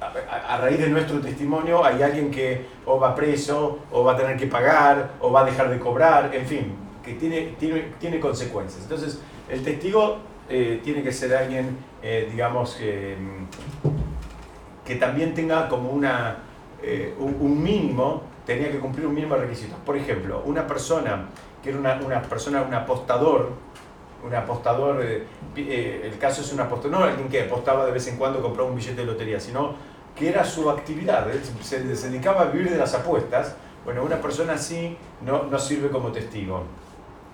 [0.00, 4.36] a, raíz de nuestro testimonio hay alguien que o va preso, o va a tener
[4.36, 8.82] que pagar, o va a dejar de cobrar, en fin, que tiene, tiene, tiene consecuencias.
[8.82, 15.68] Entonces, el testigo eh, tiene que ser alguien, eh, digamos, que, mm, que también tenga
[15.68, 16.38] como una,
[17.18, 18.22] un, un mínimo,
[18.54, 19.78] tenía que cumplir un mínimo de requisitos.
[19.86, 21.26] Por ejemplo, una persona
[21.62, 23.52] que era una, una persona, un apostador,
[24.26, 25.24] un apostador, eh,
[25.56, 28.68] eh, el caso es un apostador, no alguien que apostaba de vez en cuando, compraba
[28.68, 29.74] un billete de lotería, sino
[30.16, 31.28] que era su actividad,
[31.62, 35.88] se, se dedicaba a vivir de las apuestas, bueno, una persona así no, no sirve
[35.88, 36.64] como testigo.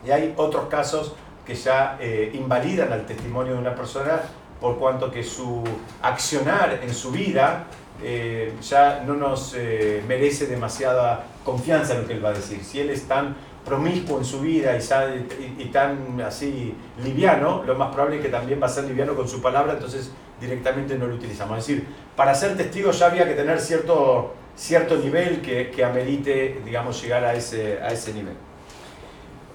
[0.06, 1.14] Y hay otros casos
[1.46, 4.20] que ya eh, invalidan al testimonio de una persona
[4.60, 5.64] por cuanto que su
[6.02, 7.64] accionar en su vida
[8.02, 12.62] eh, ya no nos eh, merece demasiada confianza lo que él va a decir.
[12.64, 17.92] Si él es tan promiscuo en su vida y- y tan así liviano, lo más
[17.92, 21.14] probable es que también va a ser liviano con su palabra, entonces directamente no lo
[21.16, 21.58] utilizamos.
[21.58, 26.60] Es decir, para ser testigo ya había que tener cierto, cierto nivel que, que amerite,
[26.64, 28.34] digamos, llegar a ese, a ese nivel.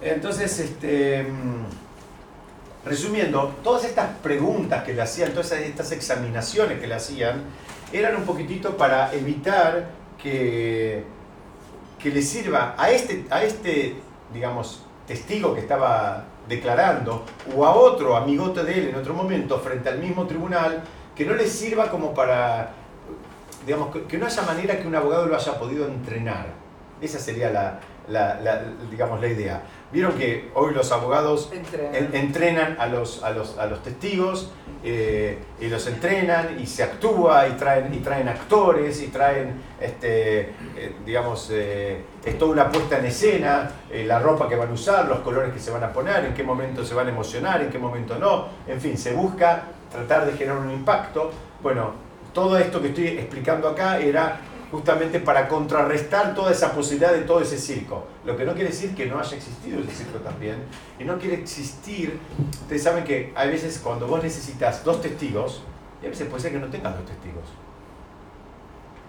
[0.02, 1.66] Entonces, este, mm,
[2.86, 7.44] resumiendo, todas estas preguntas que le hacían, todas estas examinaciones que le hacían,
[7.94, 9.90] eran un poquitito para evitar
[10.22, 11.04] que,
[12.00, 13.96] que le sirva a este, a este,
[14.34, 17.24] digamos, testigo que estaba declarando,
[17.56, 20.84] o a otro amigote de él en otro momento, frente al mismo tribunal,
[21.16, 22.72] que no le sirva como para,
[23.66, 26.48] digamos, que, no haya manera que un abogado lo haya podido entrenar.
[27.02, 27.80] Esa sería la-
[28.90, 29.62] digamos, la idea.
[29.92, 31.96] Vieron que hoy los abogados Entrenan.
[31.96, 34.50] en- entrenan a los, a los, a los testigos
[34.84, 40.40] eh, y los entrenan y se actúa y traen, y traen actores y traen, este,
[40.42, 44.74] eh, digamos, eh, es toda una puesta en escena, eh, la ropa que van a
[44.74, 47.62] usar, los colores que se van a poner, en qué momento se van a emocionar,
[47.62, 51.32] en qué momento no, en fin, se busca tratar de generar un impacto.
[51.62, 51.92] Bueno,
[52.34, 54.40] todo esto que estoy explicando acá era
[54.72, 58.08] justamente para contrarrestar toda esa posibilidad de todo ese circo.
[58.24, 60.58] Lo que no quiere decir que no haya existido ese circo también.
[61.00, 62.20] Y no quiere existir,
[62.62, 65.64] ustedes saben que hay veces cuando vos necesitas dos testigos,
[66.02, 67.46] y a veces puede ser que no tengas dos testigos.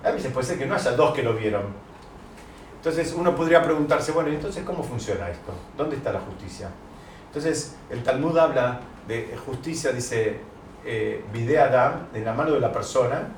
[0.02, 1.62] A veces puede ser que no haya dos que lo vieron.
[2.76, 5.52] Entonces uno podría preguntarse, bueno, ¿y entonces ¿cómo funciona esto?
[5.76, 6.70] ¿Dónde está la justicia?
[7.28, 10.40] Entonces el Talmud habla de justicia, dice,
[10.84, 11.22] eh,
[11.60, 13.28] Adam, en la mano de la persona,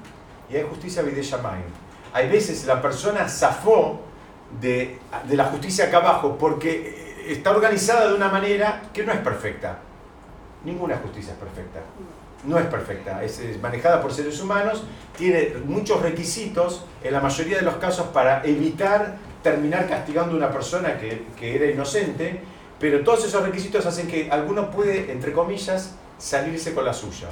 [0.48, 1.66] y hay justicia Bide Shamayim.
[2.12, 4.00] Hay veces la persona zafó
[4.60, 9.18] de, de la justicia acá abajo porque está organizada de una manera que no es
[9.18, 9.78] perfecta.
[10.64, 11.80] Ninguna justicia es perfecta.
[12.44, 13.22] No es perfecta.
[13.22, 14.84] Es, manejada por seres humanos,
[15.16, 20.50] tiene muchos requisitos, en la mayoría de los casos, para evitar terminar castigando a una
[20.50, 22.40] persona que, que era inocente,
[22.80, 27.28] pero todos esos requisitos hacen que alguno puede, entre comillas, salirse con la suya.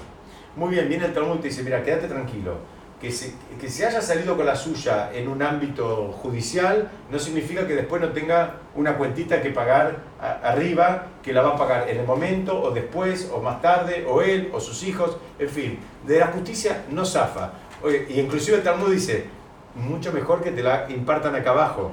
[0.56, 2.56] Muy bien, viene el Talmud y te dice, mira, quédate tranquilo.
[3.02, 7.66] Que se, que se haya salido con la suya en un ámbito judicial no significa
[7.66, 11.98] que después no tenga una cuentita que pagar arriba, que la va a pagar en
[11.98, 15.78] el momento, o después, o más tarde, o él, o sus hijos, en fin.
[16.06, 17.50] De la justicia no zafa.
[18.08, 19.26] Y inclusive el Talmud dice,
[19.74, 21.90] mucho mejor que te la impartan acá abajo.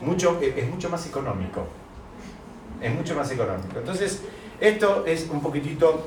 [0.00, 1.66] Mucho, es es mucho más económico.
[2.82, 3.78] Es mucho más económico.
[3.78, 4.22] Entonces,
[4.60, 6.06] esto es un poquitito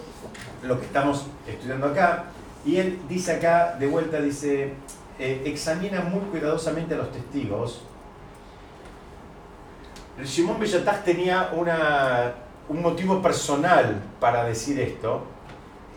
[0.63, 2.25] lo que estamos estudiando acá.
[2.65, 4.73] Y él dice acá, de vuelta, dice,
[5.19, 7.82] eh, examina muy cuidadosamente a los testigos.
[10.17, 12.34] Bellataj tenía una,
[12.69, 15.23] un motivo personal para decir esto,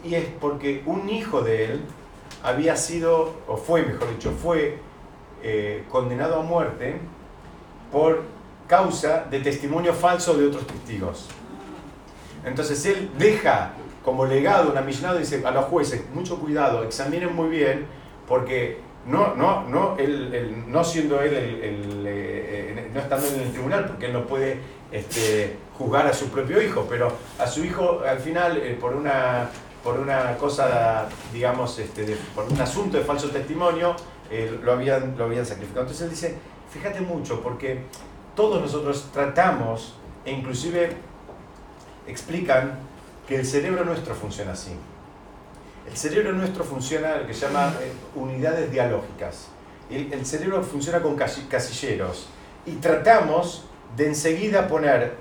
[0.04, 1.80] y es porque un hijo de él
[2.42, 4.78] había sido, o fue, mejor dicho, fue
[5.42, 6.98] eh, condenado a muerte
[7.92, 8.22] por
[8.66, 11.28] causa de testimonio falso de otros testigos.
[12.44, 13.72] Entonces él deja
[14.06, 17.86] como legado una millonada dice a los jueces, mucho cuidado, examinen muy bien,
[18.28, 23.86] porque no, no, no, él, no siendo él, el, eh, no estando en el tribunal,
[23.86, 24.60] porque él no puede
[24.92, 29.50] este, juzgar a su propio hijo, pero a su hijo al final, eh, por una
[29.82, 33.94] por una cosa, digamos, este, por un asunto de falso testimonio,
[34.32, 35.82] eh, lo, habían, lo habían sacrificado.
[35.82, 36.34] Entonces él dice,
[36.72, 37.82] fíjate mucho, porque
[38.34, 40.90] todos nosotros tratamos, e inclusive
[42.08, 42.80] explican
[43.26, 44.72] que el cerebro nuestro funciona así.
[45.90, 49.48] El cerebro nuestro funciona lo que se llama eh, unidades dialógicas.
[49.90, 52.26] El, el cerebro funciona con casi- casilleros
[52.66, 53.64] y tratamos
[53.96, 55.14] de enseguida poner,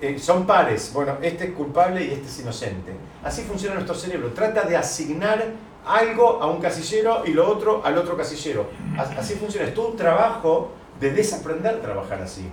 [0.00, 2.92] eh, son pares, bueno, este es culpable y este es inocente.
[3.22, 4.32] Así funciona nuestro cerebro.
[4.32, 5.44] Trata de asignar
[5.86, 8.68] algo a un casillero y lo otro al otro casillero.
[8.96, 9.66] As- Así funciona.
[9.68, 12.48] Es todo un trabajo de desaprender trabajar así.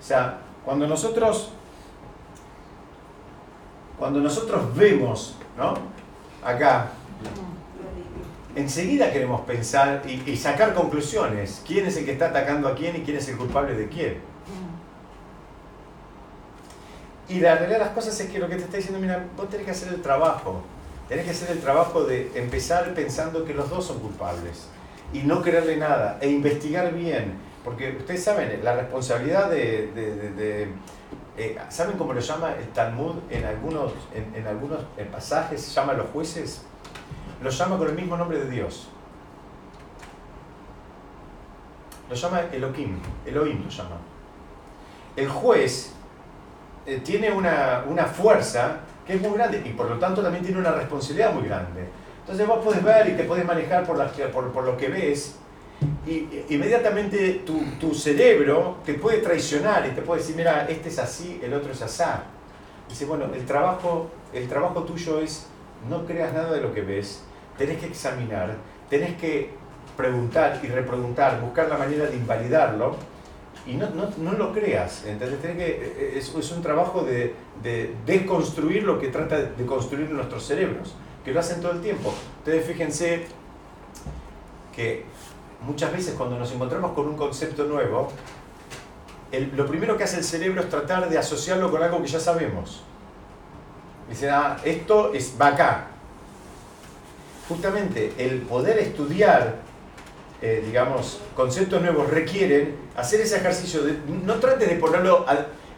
[0.00, 1.52] O sea, cuando nosotros
[3.98, 5.74] cuando nosotros vemos, ¿no?
[6.44, 6.90] Acá,
[8.54, 11.62] enseguida queremos pensar y, sacar conclusiones.
[11.66, 14.18] ¿Quién es el que está atacando a quién y quién es el culpable de quién?
[17.28, 19.50] Y la realidad de las cosas es que lo que te está diciendo, mira, vos
[19.50, 20.62] tenés que hacer el trabajo.
[21.08, 24.66] Tenés que hacer el trabajo de empezar pensando que los dos son culpables
[25.12, 27.34] y no creerle nada e investigar bien.
[27.64, 30.68] Porque ustedes saben, la responsabilidad de- de-
[31.38, 34.80] eh, ¿Saben cómo lo llama el Talmud en algunos, en, algunos
[35.12, 35.72] pasajes?
[35.72, 36.62] Llama a los jueces.
[37.40, 38.88] Los llama con el mismo nombre de Dios.
[42.10, 42.98] Lo llama Elohim.
[43.24, 43.96] Elohim lo llama.
[45.14, 45.92] El juez
[46.86, 50.60] eh, tiene una, una fuerza que es muy grande y por lo tanto también tiene
[50.60, 51.88] una responsabilidad muy grande.
[52.20, 53.96] Entonces vos podés ver y te podés manejar por,
[54.32, 55.36] por, por lo que ves
[56.06, 60.98] y inmediatamente tu, tu cerebro te puede traicionar y te puede decir, mira, este es
[60.98, 62.24] así, el otro es asá.
[62.88, 65.46] Dice, bueno, el trabajo, el trabajo tuyo es
[65.88, 67.22] no creas nada de lo que ves,
[67.56, 68.56] tenés que examinar,
[68.88, 69.50] tenés que
[69.96, 72.96] preguntar y repreguntar, buscar la manera de invalidarlo
[73.66, 75.04] y no, no, no lo creas.
[75.04, 75.40] ¿entendés?
[75.40, 80.44] Tenés que, es, es un trabajo de, de desconstruir lo que trata de construir nuestros
[80.44, 82.14] cerebros, que lo hacen todo el tiempo.
[82.38, 83.26] Ustedes fíjense
[84.74, 85.04] que
[85.62, 88.10] muchas veces cuando nos encontramos con un concepto nuevo,
[89.54, 92.82] lo primero que hace el cerebro es tratar de asociarlo con algo que ya sabemos.
[94.08, 95.86] Dice, ah, esto es, va acá.
[97.48, 99.56] Justamente el poder estudiar,
[100.40, 103.80] eh, digamos, conceptos nuevos requieren hacer ese ejercicio
[104.24, 105.26] no trates de ponerlo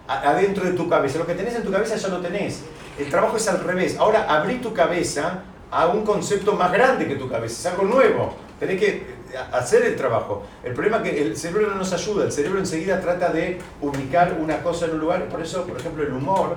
[0.07, 2.62] adentro de tu cabeza, lo que tenés en tu cabeza ya lo tenés.
[2.99, 3.97] El trabajo es al revés.
[3.99, 8.35] Ahora abrí tu cabeza a un concepto más grande que tu cabeza, es algo nuevo.
[8.59, 9.20] Tenés que
[9.53, 10.45] hacer el trabajo.
[10.64, 14.37] El problema es que el cerebro no nos ayuda, el cerebro enseguida trata de ubicar
[14.41, 15.28] una cosa en un lugar.
[15.28, 16.57] Por eso, por ejemplo, el humor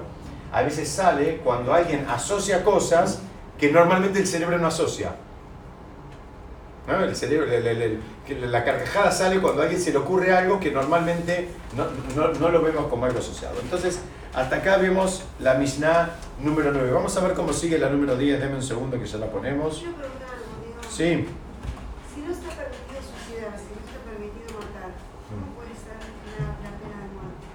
[0.52, 3.20] a veces sale cuando alguien asocia cosas
[3.60, 5.16] que normalmente el cerebro no asocia.
[6.88, 7.02] ¿No?
[7.04, 10.34] El cerebro, el- el- el- que la carcajada sale cuando a alguien se le ocurre
[10.34, 11.48] algo que normalmente
[11.78, 13.56] no, no- no lo vemos como algo asociado.
[13.62, 14.00] Entonces,
[14.34, 16.10] hasta acá vemos la Mishnah
[16.42, 16.92] número 9.
[16.92, 18.40] Vamos a ver cómo sigue la número 10.
[18.40, 19.84] Deme un segundo que ya la ponemos.
[20.90, 21.26] Sí.
[22.14, 24.92] Si no está permitido suicidarse, no está permitido matar,
[25.30, 25.96] ¿cómo puede ser
[26.36, 27.48] la, la pena de muerte?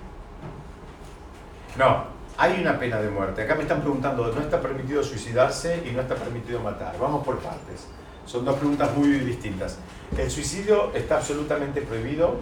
[1.79, 2.03] No,
[2.37, 3.43] hay una pena de muerte.
[3.43, 6.97] Acá me están preguntando, no está permitido suicidarse y no está permitido matar.
[7.01, 7.87] Vamos por partes.
[8.26, 9.79] Son dos preguntas muy distintas.
[10.16, 12.35] El suicidio está absolutamente prohibido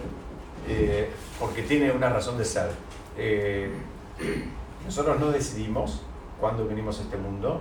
[0.67, 2.71] eh, porque tiene una razón de ser.
[3.19, 3.71] Eh,
[4.87, 6.01] nosotros no decidimos
[6.41, 7.61] cuándo venimos a este mundo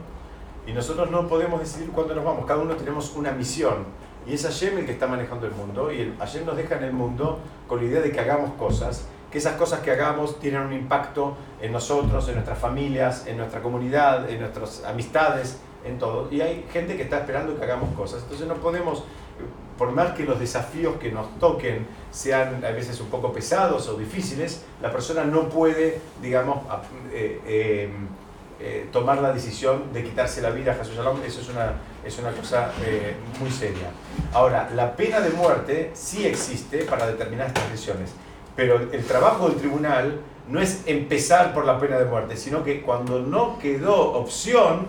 [0.65, 2.45] y nosotros no podemos decidir cuándo nos vamos.
[2.45, 3.83] Cada uno tenemos una misión
[4.25, 6.93] y es Hashem el que está manejando el mundo y Hashem nos deja en el
[6.93, 9.07] mundo con la idea de que hagamos cosas,
[9.37, 14.29] esas cosas que hagamos tienen un impacto en nosotros, en nuestras familias, en nuestra comunidad,
[14.29, 16.27] en nuestras amistades, en todo.
[16.31, 18.23] Y hay gente que está esperando que hagamos cosas.
[18.23, 19.03] Entonces no podemos,
[19.77, 23.97] por más que los desafíos que nos toquen sean a veces un poco pesados o
[23.97, 26.59] difíciles, la persona no puede, digamos,
[27.11, 27.89] eh, eh,
[28.59, 31.21] eh, tomar la decisión de quitarse la vida a Jesús Shalom.
[31.25, 31.73] Eso es una,
[32.03, 32.71] es una cosa
[33.39, 33.89] muy seria.
[34.33, 38.11] Ahora, la pena de muerte sí existe para determinadas decisiones,
[38.55, 42.81] pero el trabajo del tribunal no es empezar por la pena de muerte, sino que
[42.81, 44.87] cuando no quedó opción,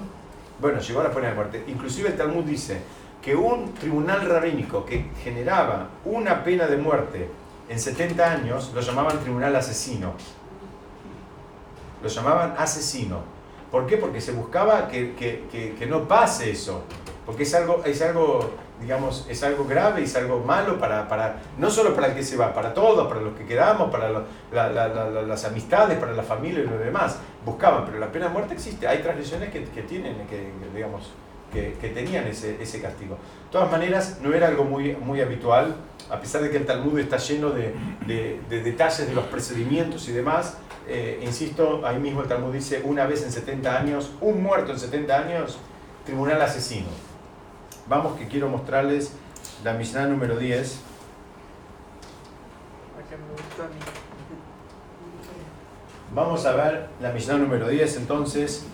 [0.60, 1.64] bueno, llegó a la pena de muerte.
[1.66, 2.80] Inclusive el Talmud dice
[3.22, 7.28] que un tribunal rabínico que generaba una pena de muerte
[7.68, 10.12] en 70 años lo llamaban tribunal asesino.
[12.02, 13.20] Lo llamaban asesino.
[13.70, 13.96] ¿Por qué?
[13.96, 16.82] Porque se buscaba que, que- que- no pase eso.
[17.24, 18.50] Porque es algo, es algo,
[18.80, 22.36] digamos, es algo grave, es algo malo para, para, no solo para el que se
[22.36, 24.22] va, para todos, para los que quedamos, para la-
[24.52, 27.18] la- la- la- las amistades, para la familia y lo demás.
[27.44, 28.86] Buscaban, pero la pena de muerte existe.
[28.86, 31.10] Hay transgresiones que, que tienen, que, digamos,
[31.52, 33.14] que, que tenían ese, ese castigo.
[33.14, 35.74] De todas maneras, no era algo muy, muy habitual,
[36.10, 37.72] a pesar de que el Talmud está lleno de,
[38.06, 40.58] de- de detalles de los procedimientos y demás.
[40.88, 44.78] eh, insisto, ahí mismo el Talmud dice, una vez en 70 años, un muerto en
[44.78, 45.58] 70 años,
[46.04, 46.86] tribunal asesino.
[47.88, 49.12] Vamos que quiero mostrarles
[49.62, 50.80] la Mishnah número 10.
[52.96, 53.78] La que me gustó a mí.
[56.12, 58.66] Vamos a ver la Mishnah número 10 entonces.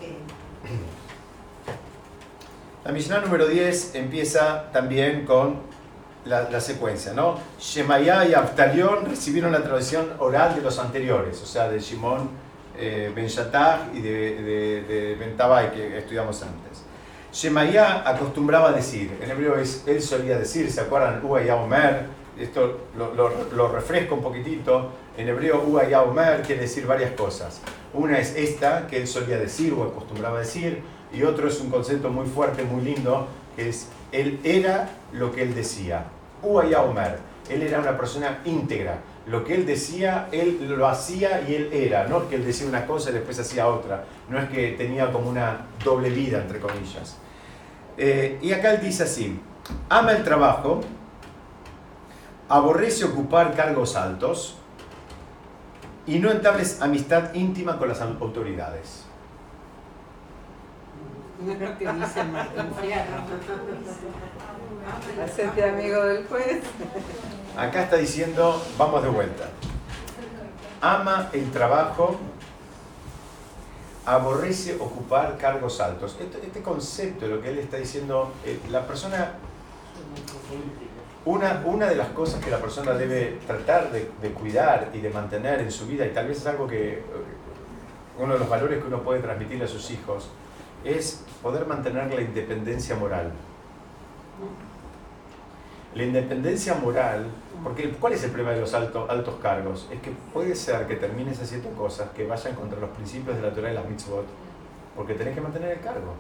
[2.84, 5.56] La Mishnah número 10 empieza también con
[6.24, 7.38] la, la secuencia, ¿no?
[7.60, 12.30] Shemaya y Abtalión recibieron la tradición oral de los anteriores, o sea, de Shimon
[12.78, 16.82] eh, Ben Shattach y de, de, de Ben Tabai que estudiamos antes.
[17.33, 21.24] Shemaya acostumbraba a decir, en hebreo es, él solía decir, ¿se acuerdan?
[21.24, 22.05] Uaya Omer,
[22.39, 27.62] esto lo, refresco un poquitito, en hebreo Uaya Omer quiere decir varias cosas.
[27.95, 31.70] Una es esta, que él solía decir o acostumbraba a decir, y otro es un
[31.70, 33.26] concepto muy fuerte, muy lindo,
[33.57, 36.05] que es él era lo que él decía.
[36.43, 37.18] Uaya Omer,
[37.49, 38.99] él era una persona íntegra.
[39.26, 42.07] Lo que él decía, él lo hacía y él era.
[42.09, 44.05] No es que él decía una cosa y después hacía otra.
[44.28, 47.21] No es que tenía como una doble vida, entre comillas.
[47.97, 49.40] Eh, y acá él dice así,
[49.88, 50.80] ama el trabajo,
[52.49, 54.57] aborrece ocupar cargos altos
[56.07, 59.05] y no entables amistad íntima con las autoridades.
[61.45, 63.22] No es lo que dice Martín Fierro.
[65.24, 66.62] Hacete amigo del juez.
[67.57, 69.49] Acá está diciendo, vamos de vuelta.
[70.80, 72.18] Ama el trabajo,
[74.05, 76.16] aborrece ocupar cargos altos.
[76.20, 79.34] Este, este concepto, lo que él está diciendo, eh, la persona,
[81.24, 85.11] una, una de las cosas que la persona debe tratar de, de cuidar y de
[85.11, 87.03] mantener en su vida, y tal vez es algo que, eh,
[88.18, 90.28] uno de los valores que uno puede transmitirle a sus hijos,
[90.84, 93.32] es poder mantener la independencia moral.
[95.95, 97.26] La independencia moral,
[97.62, 99.88] porque ¿cuál es el problema de los alto- altos cargos?
[99.93, 103.53] Es que puede ser que termines haciendo cosas que vayan contra los principios de la
[103.53, 104.24] Torah y las mitzvot,
[104.97, 106.14] porque tenés que mantener el cargo.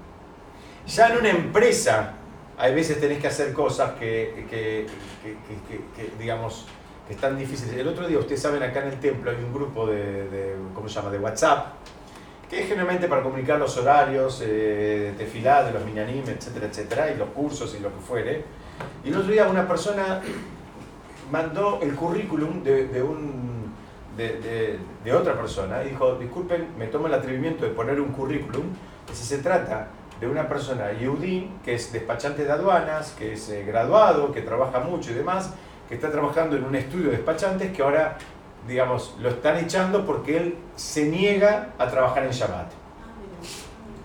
[0.86, 2.12] Ya en una empresa
[2.58, 4.86] hay veces tenés que hacer cosas que, que-
[5.96, 6.66] que- digamos,
[7.08, 7.74] que están difíciles.
[7.76, 10.88] El otro día, ustedes saben, acá en el templo hay un grupo de, de- ¿cómo
[10.88, 11.74] se llama?, de WhatsApp,
[12.50, 17.10] que es generalmente para comunicar los horarios eh, de tefilá, de los minyanim, etcétera, etcétera,
[17.10, 18.44] y los cursos y lo que fuere.
[19.04, 20.20] Y el otro día una persona
[21.30, 23.72] mandó el currículum de, de un,
[24.16, 28.64] de, de- otra persona y dijo, disculpen, me tomo el atrevimiento de poner un currículum,
[29.06, 29.88] que si se trata
[30.20, 34.78] de una persona yehudí, que es despachante de aduanas, que es eh, graduado, que trabaja
[34.80, 35.52] mucho y demás,
[35.88, 38.16] que está trabajando en un estudio de despachantes, que ahora,
[38.68, 42.70] digamos, lo están echando porque él se niega a trabajar en Shabbat.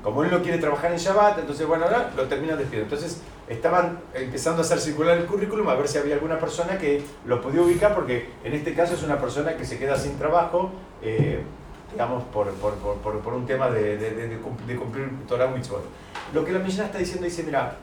[0.07, 2.95] Como él no quiere trabajar en Shabbat, entonces, bueno, ahora lo terminan despidiendo.
[2.95, 7.01] Entonces, estaban empezando a hacer circular el currículum a ver si había alguna persona que
[7.25, 10.71] lo podía ubicar, porque en este caso es una persona que se queda sin trabajo,
[11.01, 11.41] eh,
[11.91, 15.47] digamos, por, por, por, por- un tema de, de, de- de cum- de cumplir Torah
[15.47, 15.83] Mitzvot.
[16.33, 17.75] Lo que la Mishnah está diciendo dice, mira,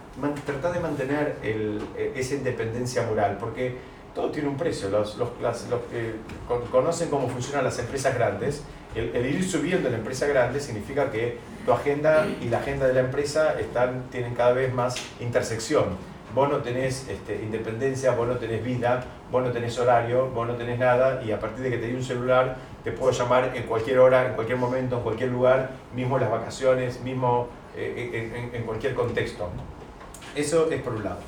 [0.46, 3.76] trata de mantener el- eh, esa independencia moral, porque
[4.14, 4.88] todo tiene un precio.
[4.88, 6.14] Los, los, las- los que
[6.48, 8.62] con- conocen cómo funcionan las empresas grandes,
[8.94, 12.86] el, el ir subiendo en la empresa grande significa que tu agenda y la agenda
[12.86, 15.84] de la empresa están, tienen cada vez más intersección.
[16.34, 20.54] Vos no tenés este, independencia, vos no tenés vida, vos no tenés horario, vos no
[20.54, 23.62] tenés nada y a partir de que te di un celular te puedo llamar en
[23.64, 28.62] cualquier hora, en cualquier momento, en cualquier lugar, mismo las vacaciones, mismo eh, en, en-
[28.64, 29.48] cualquier contexto.
[30.34, 31.18] Eso es por un lado.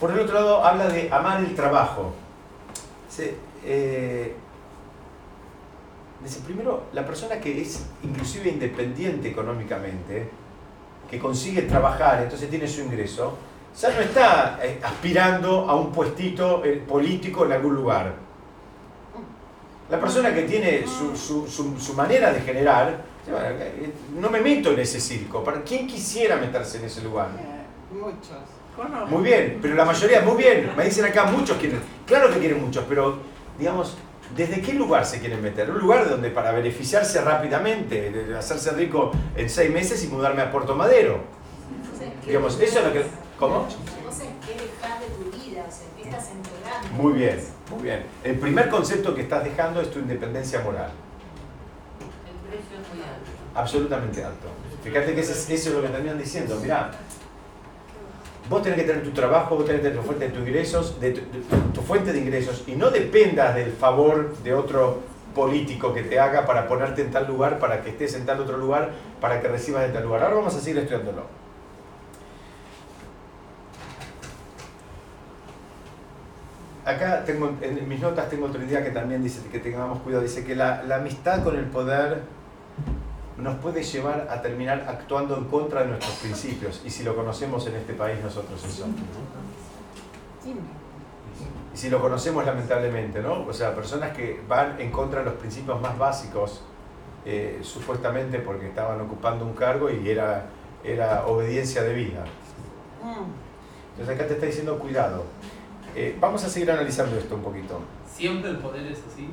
[0.00, 2.12] Por el otro lado, habla de amar el trabajo.
[3.66, 4.34] Eh,
[6.24, 10.28] dice, primero, la persona que es inclusive independiente económicamente,
[11.10, 13.36] que consigue trabajar, entonces tiene su ingreso,
[13.80, 18.14] ya no está eh, aspirando a un puestito eh, político en algún lugar.
[19.90, 24.72] La persona que tiene su, su- su- su manera de generar, eh, no me meto
[24.72, 25.44] en ese circo.
[25.44, 27.28] ¿Para quién quisiera meterse en ese lugar?
[27.38, 28.38] Eh, Muchos.
[29.08, 32.60] Muy bien, pero la mayoría, muy bien, me dicen acá muchos quieren, claro que quieren
[32.60, 33.18] muchos, pero
[33.56, 33.96] digamos,
[34.36, 35.70] ¿desde qué lugar se quieren meter?
[35.70, 40.50] Un lugar donde para beneficiarse rápidamente, de- hacerse rico en seis meses y mudarme a
[40.50, 41.18] Puerto Madero.
[42.26, 43.04] Digamos, eso es lo que...
[43.38, 43.66] ¿Cómo?
[44.04, 47.02] No sé qué dejar de tu vida, o sea, qué estás entregando.
[47.02, 48.02] Muy bien, muy bien.
[48.22, 50.90] El primer concepto que estás dejando es tu independencia moral.
[52.00, 53.30] El precio es muy alto.
[53.54, 54.46] Absolutamente alto.
[54.82, 56.58] Fíjate que eso es, eso es lo que terminan diciendo.
[56.62, 56.90] Mirá,
[58.48, 61.00] vos tenés que tener tu trabajo, vos tenés que tener tu fuente de tus ingresos,
[61.00, 65.00] de tu, de tu fuente de ingresos, y no dependas del favor de otro
[65.34, 68.56] político que te haga para ponerte en tal lugar, para que estés en tal otro
[68.56, 70.22] lugar, para que recibas de tal lugar.
[70.22, 71.44] Ahora vamos a seguir estudiándolo.
[76.84, 80.22] Acá tengo, en mis notas tengo otra idea que también dice que tengamos cuidado.
[80.22, 82.20] Dice que la, la amistad con el poder
[83.44, 86.80] nos puede llevar a terminar actuando en contra de nuestros principios.
[86.82, 88.86] Y si lo conocemos en este país, nosotros eso.
[91.74, 93.44] Y si lo conocemos lamentablemente, ¿no?
[93.46, 96.62] O sea, personas que van en contra de los principios más básicos,
[97.26, 100.46] eh, supuestamente porque estaban ocupando un cargo y era,
[100.82, 102.24] era obediencia de vida.
[103.90, 105.24] Entonces acá te está diciendo cuidado.
[105.94, 107.80] Eh, vamos a seguir analizando esto un poquito.
[108.10, 109.28] ¿Siempre el poder es así?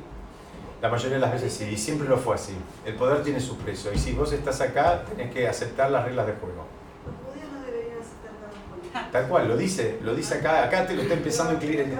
[0.82, 2.54] La mayoría de las veces sí, y siempre lo fue así.
[2.84, 6.26] El poder tiene su precio, y si vos estás acá, tenés que aceptar las reglas
[6.26, 6.66] del juego.
[7.06, 9.12] Los judíos no deberían aceptar.
[9.12, 11.80] Tal cual, lo dice, lo dice acá, acá te lo está empezando a incluir.
[11.80, 11.94] En.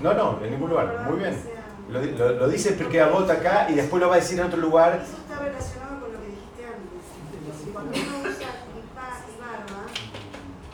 [0.00, 1.36] No, no, en ningún lugar, muy bien.
[1.90, 4.58] Lo, lo- lo dice porque Abot acá y después lo va a decir en otro
[4.58, 5.00] lugar.
[5.04, 7.60] Eso está relacionado con lo que dijiste antes.
[7.62, 9.84] Si Cuando uno usa kippah y barba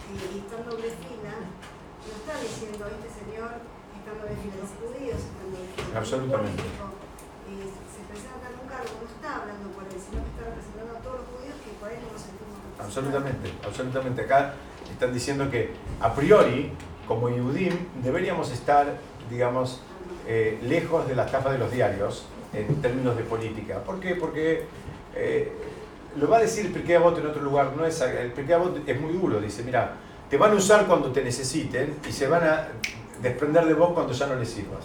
[0.07, 3.51] y, y está en doble fila, no está diciendo este señor
[3.99, 4.55] está en doble fila.
[4.63, 6.00] Los judíos están en doble fila.
[6.13, 6.63] Absolutamente.
[6.63, 10.99] Eh, se presenta en un cargo, no está hablando por él, sino que está representando
[10.99, 12.83] a todos los judíos que por ahí no representados.
[12.83, 14.23] Absolutamente, absolutamente.
[14.23, 14.55] Acá
[14.91, 16.73] están diciendo que a priori,
[17.07, 18.99] como Yudim, deberíamos estar,
[19.31, 19.83] digamos,
[20.27, 23.79] eh, lejos de las tapas de los diarios en términos de política.
[23.79, 24.17] ¿Por qué?
[24.17, 24.65] Porque
[25.15, 25.53] eh,
[26.17, 27.73] lo va a decir Pirkei Avot en otro lugar.
[27.77, 29.41] No es, el Pirkei Avot es muy duro.
[29.41, 29.95] Dice, mira,
[30.29, 32.69] te van a usar cuando te necesiten y se van a
[33.23, 34.85] desprender de vos cuando ya no les sirvas.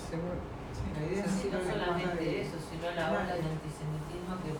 [1.13, 4.51] Es Sí, no solamente de- eso, sino la ola de antisemitismo que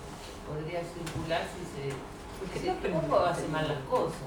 [0.47, 1.93] podría circular si se...
[2.39, 4.19] Porque poco hace mal las cosas.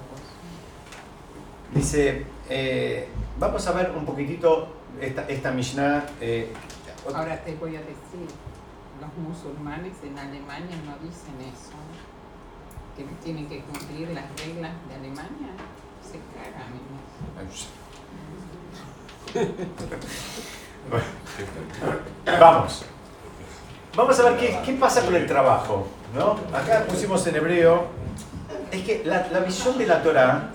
[1.75, 3.09] Dice, eh,
[3.39, 4.69] vamos a ver un poquitito
[5.01, 6.07] esta, esta Mishnah.
[6.21, 6.53] eh,
[7.15, 8.27] Ahora te voy a decir,
[9.01, 11.77] los musulmanes en Alemania no dicen eso,
[12.97, 15.53] que tienen que cumplir las reglas de Alemania,
[16.03, 16.73] se cagan
[17.39, 17.69] en eso.
[22.41, 22.85] Vamos.
[23.97, 25.87] Vamos a ver qué, pasa con el trabajo.
[26.15, 26.37] ¿no?
[26.57, 27.87] Acá pusimos en hebreo.
[28.71, 30.51] Es que la, visión de la Torah,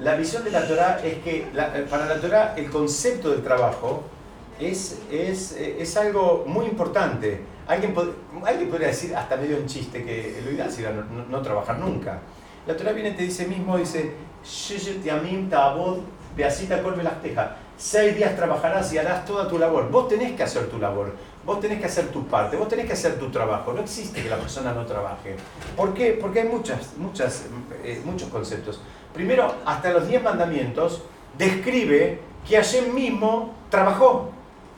[0.00, 4.04] la visión de la Torah es que la- para la Torah el concepto del trabajo
[4.60, 7.42] es, es, eh, es algo muy importante.
[7.66, 8.12] Alguien, pod-
[8.70, 12.20] podría decir, hasta medio en chiste, que lo ideal sería no, no- trabajar nunca.
[12.66, 14.12] La Torah viene y te dice mismo, dice,
[14.44, 15.98] "Sheshet yamim ta'abod
[16.36, 17.56] beasita kol melachteja".
[17.78, 19.90] Seis días trabajarás y harás toda tu labor.
[19.90, 21.12] Vos tenés que hacer tu labor,
[21.44, 23.72] vos tenés que hacer tu parte, vos tenés que hacer tu trabajo.
[23.72, 25.36] No existe que la persona no trabaje.
[25.76, 26.16] ¿Por qué?
[26.20, 27.44] Porque hay muchas, muchas,
[27.84, 28.80] eh, muchos conceptos.
[29.12, 31.02] Primero, hasta los diez mandamientos
[31.36, 32.18] describe
[32.48, 34.30] que Hashem mismo trabajó,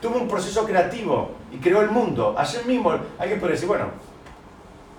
[0.02, 2.34] tuvo un proceso creativo y creó el mundo.
[2.36, 3.86] Hashem mismo, alguien puede decir, bueno,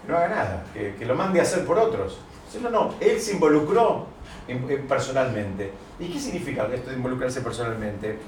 [0.05, 2.17] que no haga nada, que, que lo mande a hacer por otros.
[2.63, 4.05] No, no, él se involucró
[4.47, 5.71] en- en- personalmente.
[5.99, 8.19] ¿Y qué significa esto de involucrarse personalmente?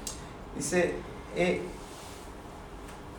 [0.56, 0.94] Dice,
[1.34, 1.62] eh,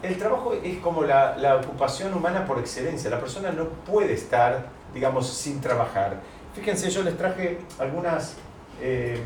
[0.04, 3.10] el trabajo es como la, la ocupación humana por excelencia.
[3.10, 6.20] La persona no puede estar, digamos, sin trabajar.
[6.54, 8.36] Fíjense, yo les traje algunas,
[8.80, 9.20] eh,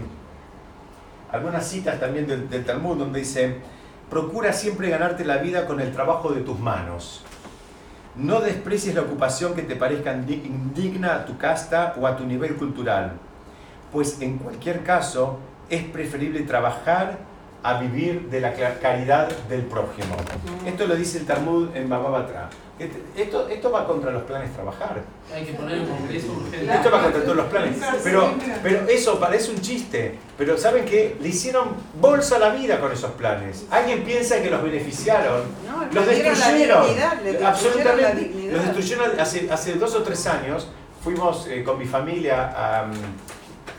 [1.31, 3.57] algunas citas también del, del Talmud donde dice,
[4.09, 7.25] procura siempre ganarte la vida con el trabajo de tus manos.
[8.15, 12.25] No desprecies la ocupación que te parezca indi- indigna a tu casta o a tu
[12.25, 13.13] nivel cultural,
[13.91, 17.17] pues en cualquier caso es preferible trabajar
[17.63, 20.15] a vivir de la caridad del prójimo.
[20.65, 22.49] Esto lo dice el Talmud en Baba Batra.
[23.17, 25.01] Esto, esto va contra los planes trabajar.
[25.33, 26.27] Hay que poner un congreso.
[26.53, 27.77] Esto va contra todos los planes.
[28.03, 30.19] Pero, pero eso parece un chiste.
[30.37, 31.17] Pero ¿saben qué?
[31.19, 31.69] Le hicieron
[31.99, 33.65] bolsa a la vida con esos planes.
[33.71, 35.41] Alguien piensa que los beneficiaron.
[35.67, 36.85] No, Los perdieron la destruyeron.
[36.85, 38.23] dignidad, destruyeron la Absolutamente.
[38.23, 38.53] dignidad.
[38.53, 40.67] Los destruyeron hace, hace dos o tres años.
[41.03, 42.85] Fuimos eh, con mi familia a,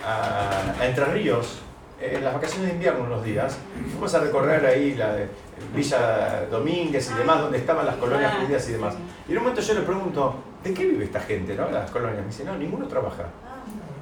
[0.08, 1.60] a- a Entre Ríos.
[2.00, 3.56] eh, En las vacaciones de invierno unos días,
[3.90, 5.26] fuimos a recorrer ahí la de
[5.74, 8.94] Villa Domínguez y demás, donde estaban las colonias judías y demás.
[9.28, 11.68] Y en un momento yo le pregunto, ¿de qué vive esta gente, no?
[11.70, 12.20] Las colonias.
[12.20, 13.24] Me dice, no, ninguno trabaja.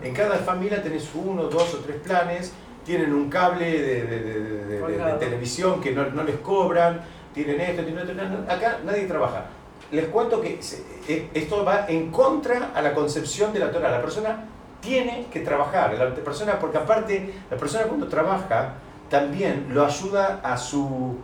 [0.02, 2.52] En cada familia tenés uno, dos o tres planes,
[2.84, 7.00] tienen un cable de, de- de- de- televisión que no, no les cobran,
[7.34, 8.14] tienen esto, tienen otro.
[8.14, 9.46] no, acá nadie trabaja.
[9.90, 10.60] Les cuento que
[11.08, 13.90] eh, esto va en contra a la concepción de la Torah.
[13.90, 14.44] La persona
[14.86, 18.74] tiene que trabajar, la persona, porque aparte, la persona cuando trabaja
[19.10, 21.16] también lo ayuda a su,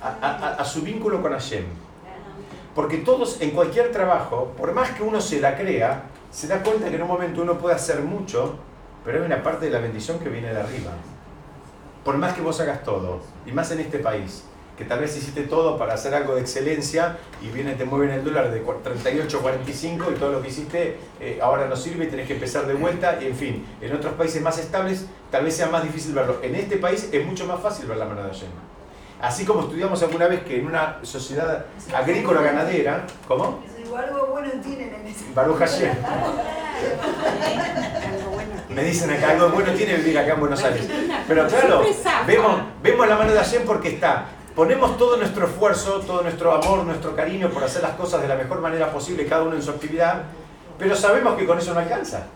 [0.00, 1.64] a, su vínculo con Hashem.
[2.74, 6.88] Porque todos, en cualquier trabajo, por más que uno se la crea, se da cuenta
[6.88, 8.56] que en un momento uno puede hacer mucho,
[9.04, 10.92] pero hay una parte de la bendición que viene de arriba.
[12.04, 14.44] Por más que vos hagas todo, y más en este país,
[14.76, 18.24] que tal vez hiciste todo para hacer algo de excelencia y viene te mueven el
[18.24, 22.26] dólar de 38, 45 y todo lo que hiciste eh, ahora no sirve y tenés
[22.26, 25.68] que empezar de vuelta y en fin, en otros países más estables tal vez sea
[25.68, 26.38] más difícil verlo.
[26.42, 28.48] En este país es mucho más fácil ver la mano de Hashem.
[29.20, 33.62] Así como estudiamos alguna vez que en una sociedad agrícola ganadera, ¿cómo?
[33.96, 35.24] Algo bueno tienen en ese.
[35.34, 35.94] Baruch Hashem.
[38.68, 40.88] Me dicen acá algo bueno tiene vivir acá en Buenos Aires.
[41.28, 41.82] Pero claro,
[42.26, 44.26] vemos, vemos la mano de Hashem porque está.
[44.54, 48.36] Ponemos todo nuestro esfuerzo, todo nuestro amor, nuestro cariño por hacer las cosas de la
[48.36, 50.22] mejor manera posible, cada uno en su actividad,
[50.78, 52.26] pero sabemos que con eso no alcanza.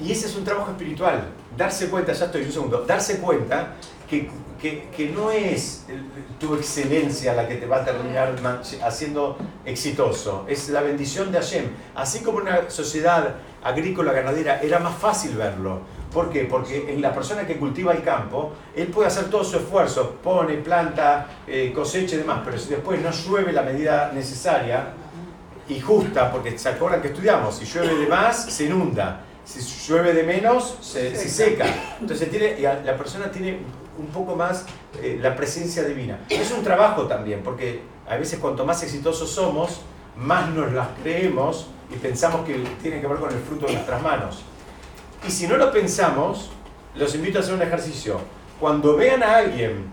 [0.00, 1.28] Y ese es un trabajo espiritual.
[1.56, 3.74] Darse cuenta, ya estoy un segundo, darse cuenta
[4.08, 4.30] que,
[4.60, 5.84] que- que no es
[6.40, 8.34] tu excelencia la que te va a terminar
[8.82, 11.66] haciendo exitoso, es la bendición de Hashem.
[11.94, 15.80] Así como una sociedad agrícola ganadera era más fácil verlo.
[16.12, 16.44] ¿Por qué?
[16.44, 20.54] Porque en la persona que cultiva el campo, él puede hacer todo su esfuerzo, pone,
[20.54, 24.94] planta, eh, cosecha y demás, pero si después no llueve la medida necesaria,
[25.70, 30.12] y justa, porque se acuerdan que estudiamos, si llueve de más, se inunda, si llueve
[30.12, 31.64] de menos, se, se seca.
[32.00, 33.58] Entonces tiene, la persona tiene
[33.98, 34.66] un poco más
[35.00, 36.20] eh, la presencia divina.
[36.28, 39.80] Es un trabajo también, porque a veces cuanto más exitosos somos,
[40.16, 44.02] más nos las creemos y pensamos que tiene que ver con el fruto de nuestras
[44.02, 44.42] manos.
[45.26, 46.50] Y si no lo pensamos,
[46.94, 48.20] los invito a hacer un ejercicio.
[48.58, 49.90] Cuando vean a alguien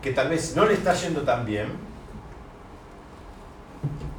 [0.00, 1.68] que tal vez no le está yendo tan bien,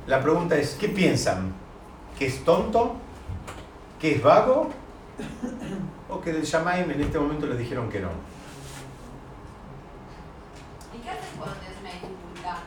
[0.08, 1.54] la pregunta es, ¿qué piensan?
[2.18, 2.96] ¿Que es tonto?
[4.00, 4.70] ¿Que es vago?
[6.10, 8.10] ¿O que del Shamaim en este momento le dijeron que no?
[10.94, 12.58] ¿Y qué haces cuando una dificultad?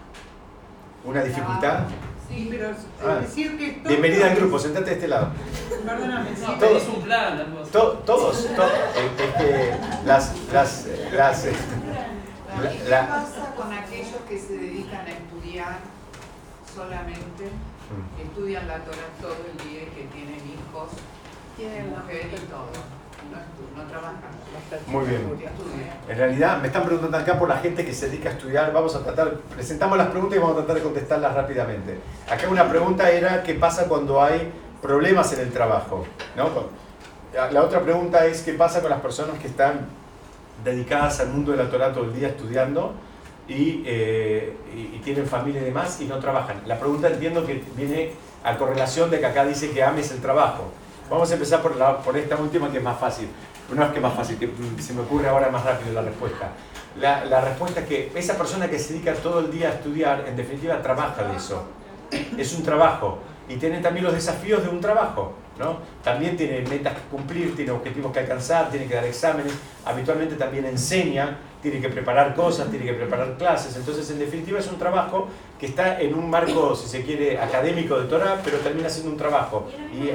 [1.04, 1.80] ¿Una dificultad?
[2.28, 2.70] Sí, pero
[3.04, 3.20] Ah.
[3.20, 5.28] decir que todo- Bienvenida al grupo, sentate de este lado.
[5.84, 6.88] Perdóname, sí, Todos.
[6.88, 7.70] un plan, así.
[7.72, 11.52] To- todos, to- eh, este, las, las, las, eh,
[12.62, 15.78] la- ¿Y qué la- pasa con aquellos que se dedican a estudiar
[16.74, 18.20] solamente, Mm.
[18.22, 20.90] estudian la Torah todo el día y que tienen hijos,
[21.56, 22.68] Tienen la- mujer y todo?
[24.86, 25.20] Muy bien.
[26.08, 28.72] En realidad me están preguntando acá por la gente que se dedica a estudiar.
[28.72, 31.98] Vamos a tratar, presentamos las preguntas y vamos a tratar de contestarlas rápidamente.
[32.28, 36.06] Acá una pregunta era qué pasa cuando hay problemas en el trabajo.
[36.36, 36.48] ¿no?
[37.50, 39.86] La otra pregunta es qué pasa con las personas que están
[40.64, 42.94] dedicadas al mundo de la Torah todo el día estudiando
[43.46, 46.62] y, eh, y tienen familia y demás y no trabajan.
[46.66, 48.12] La pregunta entiendo que viene
[48.42, 50.72] a correlación de que acá dice que ames el trabajo.
[51.08, 53.28] Vamos a empezar por, la, por esta última que es más fácil.
[53.72, 56.02] No es que es más fácil, que mm, se me ocurre ahora más rápido la
[56.02, 56.50] respuesta.
[57.00, 60.24] La, la respuesta es que esa persona que se dedica todo el día a estudiar,
[60.26, 61.64] en definitiva, trabaja de eso.
[62.36, 63.18] Es un trabajo.
[63.48, 65.34] Y tiene también los desafíos de un trabajo.
[65.58, 65.78] ¿no?
[66.02, 69.52] También tiene metas que cumplir, tiene objetivos que alcanzar, tiene que dar exámenes.
[69.84, 73.76] Habitualmente también enseña, tiene que preparar cosas, tiene que preparar clases.
[73.76, 75.28] Entonces, en definitiva, es un trabajo
[75.58, 79.16] que está en un marco, si se quiere, académico de Torah, pero termina siendo un
[79.16, 79.68] trabajo.
[79.92, 80.10] Y,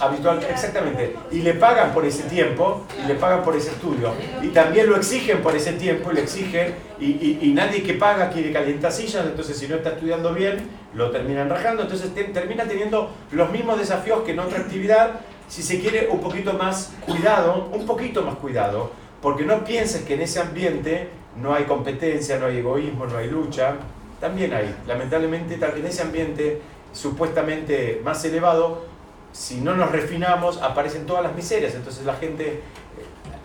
[0.00, 1.16] habitual, exactamente.
[1.30, 4.12] Y le pagan por ese tiempo, y le pagan por ese estudio.
[4.42, 8.30] Y también lo exigen por ese tiempo, y le exigen, y, y- nadie que paga
[8.30, 11.82] quiere calientar sillas, entonces si no está estudiando bien, lo terminan rajando.
[11.82, 16.20] Entonces te- termina teniendo los mismos desafíos que en otra actividad, si se quiere un
[16.20, 18.90] poquito más cuidado, un poquito más cuidado,
[19.20, 21.08] porque no pienses que en ese ambiente
[21.40, 23.74] no hay competencia, no hay egoísmo, no hay lucha.
[24.20, 26.60] También hay, lamentablemente, en ese ambiente
[26.92, 28.84] supuestamente más elevado,
[29.32, 31.74] si no nos refinamos, aparecen todas las miserias.
[31.74, 32.60] Entonces la gente, eh,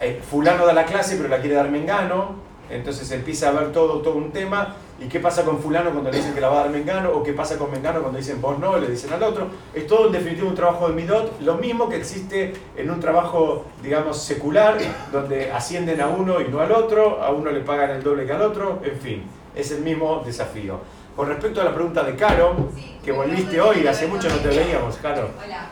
[0.01, 2.35] eh, fulano da la clase, pero la quiere dar mengano,
[2.69, 4.75] entonces empieza a ver todo, todo un tema.
[4.99, 7.11] ¿Y qué pasa con fulano cuando le dicen que la va a dar mengano?
[7.11, 9.47] ¿O qué pasa con mengano cuando dicen vos no, le dicen al otro?
[9.73, 13.65] Es todo en definitiva un trabajo de midot, lo mismo que existe en un trabajo,
[13.83, 14.77] digamos, secular,
[15.11, 18.33] donde ascienden a uno y no al otro, a uno le pagan el doble que
[18.33, 19.23] al otro, en fin,
[19.55, 20.79] es el mismo desafío.
[21.18, 24.30] Con respecto a la pregunta de Caro, Sí, que volviste hoy, hace que ver mucho
[24.30, 25.32] no te veíamos, Caro.
[25.43, 25.65] Hola,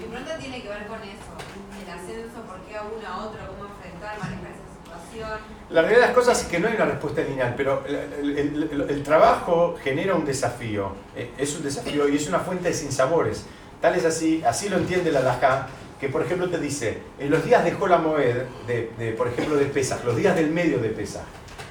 [0.00, 3.38] mi pregunta tiene que ver con eso, el ascenso, por qué a uno a otro,
[3.56, 4.66] cómo enfrentar, manejar esa
[5.06, 5.38] situación.
[5.70, 7.94] La realidad de las cosas es que no hay una respuesta lineal, pero el,
[8.38, 12.68] el- el- el trabajo genera un desafío, eh, es un desafío y es una fuente
[12.68, 13.46] de sinsabores.
[13.80, 15.68] Tal es así, así lo entiende la Lajá,
[16.00, 19.54] que por ejemplo te dice, en los días de Jola Moed, de, de, por ejemplo
[19.54, 21.22] de Pesach, los días del medio de Pesach,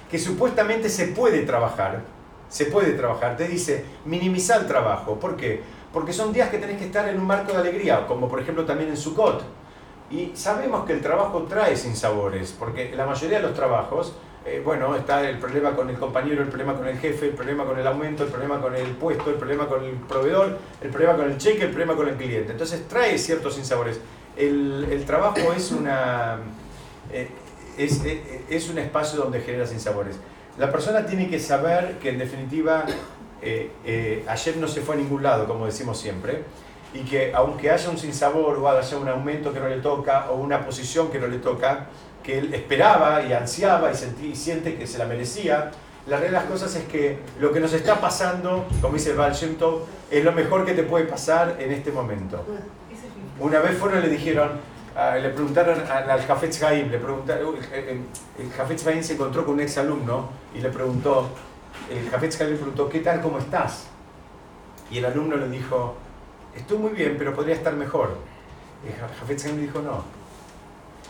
[0.09, 2.03] que supuestamente se puede trabajar,
[2.49, 5.19] se puede trabajar, te dice minimizar el trabajo.
[5.19, 5.61] ¿Por qué?
[5.93, 8.65] Porque son días que tenés que estar en un marco de alegría, como por ejemplo
[8.65, 9.43] también en Sukkot.
[10.09, 14.13] Y sabemos que el trabajo trae sinsabores, porque la mayoría de los trabajos,
[14.45, 17.65] eh, bueno, está el problema con el compañero, el problema con el jefe, el problema
[17.65, 21.15] con el aumento, el problema con el puesto, el problema con el proveedor, el problema
[21.17, 22.53] con el cheque, el problema con el cliente.
[22.53, 23.99] Entonces trae ciertos sinsabores.
[24.37, 26.37] El, el trabajo es una...
[27.11, 27.27] eh,
[27.77, 28.19] es, es-
[28.49, 30.17] es un espacio donde genera sinsabores.
[30.57, 32.85] La persona tiene que saber que en definitiva
[33.41, 36.43] eh, eh, ayer no se fue a ningún lado, como decimos siempre,
[36.93, 40.35] y que aunque haya un sinsabor o haya un aumento que no le toca o
[40.35, 41.87] una posición que no le toca,
[42.23, 45.71] que él esperaba y ansiaba y, sentí- y siente que se la merecía,
[46.07, 49.17] la realidad de las cosas es que lo que nos está pasando, como dice el
[49.17, 52.43] Baal Shem Tov, es lo mejor que te puede pasar en este momento.
[53.39, 54.51] Una vez fueron y le dijeron,
[54.97, 58.01] ah, le preguntaron al, al Jafetz Haim, le preguntaron, el, el,
[58.39, 61.29] el Jafetz Haim se encontró con un ex alumno y le preguntó,
[61.89, 63.85] el Jafetz Haim le preguntó, ¿qué tal, cómo estás?
[64.89, 65.95] Y el alumno le dijo,
[66.55, 68.17] estoy muy bien, pero podría estar mejor.
[68.85, 70.03] El Jafetz Haim le dijo, no,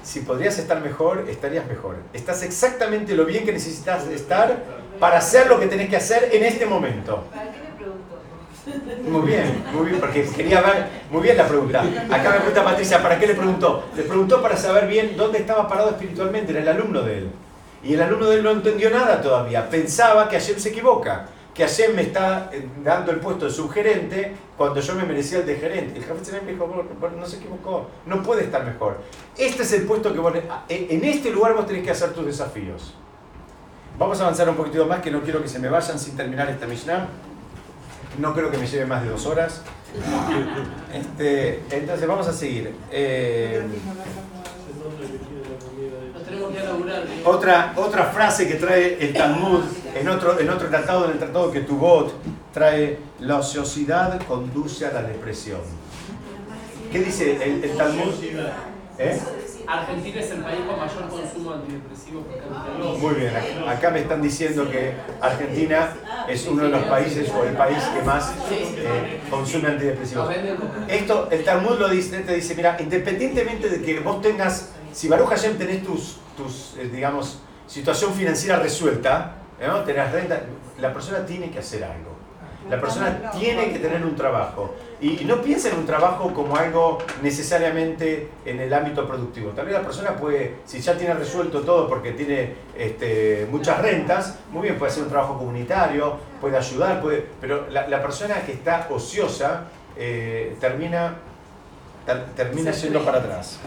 [0.03, 1.97] si podrías estar mejor, estarías mejor.
[2.13, 4.57] Estás exactamente lo bien que necesitas estar
[4.99, 7.25] para hacer lo que tenés que hacer en este momento.
[7.29, 8.17] ¿Para qué le pregunto?
[9.09, 11.81] Muy bien, muy bien, porque quería ver, muy bien la pregunta.
[12.09, 13.85] Acá me pregunta Patricia, ¿para qué le preguntó?
[13.95, 17.29] Le preguntó para saber bien dónde estaba parado espiritualmente, era el alumno de él.
[17.83, 21.63] Y el alumno de él no entendió nada todavía, pensaba que Hashem se equivoca, que
[21.63, 25.55] Hashem me está eh, dando el puesto de subgerente cuando yo me merecía el de
[25.55, 25.97] gerente.
[25.99, 28.97] El jefe me dijo, "Vos- vos no se equivocó, no puede estar mejor.
[29.37, 32.25] Este es el puesto que vos, en en este lugar vos tenés que hacer tus
[32.25, 32.93] desafíos.
[33.97, 36.47] Vamos a avanzar un poquito más, que no quiero que se me vayan sin terminar
[36.49, 37.07] esta Mishnah.
[38.17, 39.61] No creo que me lleve más de dos horas.
[40.93, 42.73] Este, entonces vamos a seguir.
[42.91, 43.63] Eh,
[47.25, 49.63] otra, otra frase que trae el Talmud
[49.95, 52.13] en otro, en otro tratado, en el tratado que Tubot,
[52.53, 55.61] trae la ociosidad conduce a la depresión.
[56.91, 58.13] ¿Qué dice el, el Talmud?
[58.97, 59.19] ¿Eh?
[59.67, 62.97] Argentina es el país con mayor consumo antidepresivo por cápita.
[62.99, 65.89] Muy bien, acá- acá me están diciendo que Argentina
[66.27, 70.29] es uno de los países o el país que más eh, consume antidepresivos.
[70.87, 75.29] Esto, el Talmud lo dice, te dice, mira, independientemente de que vos tengas, si Baruch
[75.29, 79.81] Hashem tenés tus, tus eh, digamos, situación financiera resuelta, ¿no?
[79.81, 80.41] tenés renta,
[80.79, 82.15] la persona tiene que hacer algo.
[82.69, 84.75] La persona tiene que tener un trabajo.
[84.99, 89.51] Y, no piensa en un trabajo como algo necesariamente en el ámbito productivo.
[89.51, 94.39] Tal vez la persona puede, si ya tiene resuelto todo porque tiene este, muchas rentas,
[94.51, 98.53] muy bien, puede hacer un trabajo comunitario, puede ayudar, puede, pero la, la persona que
[98.53, 101.15] está ociosa eh, termina
[102.05, 103.59] ter- termina yendo para atrás.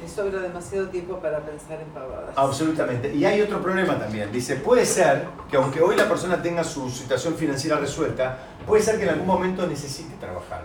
[0.00, 2.30] Le sobra demasiado tiempo para pensar en pavadas.
[2.36, 3.14] Absolutamente.
[3.14, 4.32] Y hay otro problema también.
[4.32, 8.96] Dice, puede ser que aunque hoy la persona tenga su situación financiera resuelta, puede ser
[8.96, 10.62] que en algún momento necesite trabajar.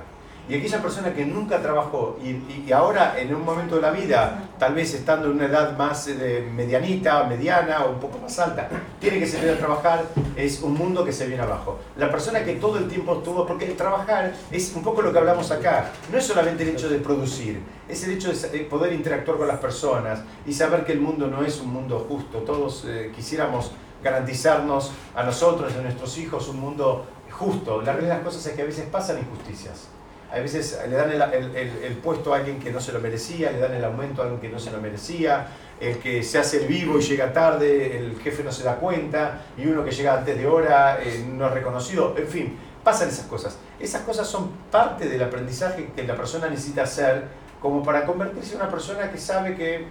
[0.47, 2.29] Y aquella persona que nunca trabajó y,
[2.67, 6.07] y- ahora en un momento de la vida, tal vez estando en una edad más
[6.07, 8.69] eh, medianita, mediana o un poco más alta,
[8.99, 10.03] tiene que salir a trabajar,
[10.35, 11.79] es un mundo que se viene abajo.
[11.97, 15.17] La persona que todo el tiempo estuvo, porque el trabajar es un poco lo que
[15.17, 19.37] hablamos acá, no es solamente el hecho de producir, es el hecho de poder interactuar
[19.37, 22.39] con las personas y saber que el mundo no es un mundo justo.
[22.39, 23.71] Todos eh, quisiéramos
[24.03, 27.81] garantizarnos a nosotros y a nuestros hijos un mundo justo.
[27.81, 29.87] La realidad de las cosas es que a veces pasan injusticias.
[30.35, 33.59] A veces le dan el, el- puesto a alguien que no se lo merecía, le
[33.59, 35.47] dan el aumento a alguien que no se lo merecía,
[35.79, 39.43] el que se hace el vivo y llega tarde, el jefe no se da cuenta
[39.57, 42.13] y uno que llega antes de hora eh, no es reconocido.
[42.17, 43.57] En fin, pasan esas cosas.
[43.79, 47.23] Esas cosas son parte del aprendizaje que la persona necesita hacer
[47.61, 49.85] como para convertirse en una persona que sabe que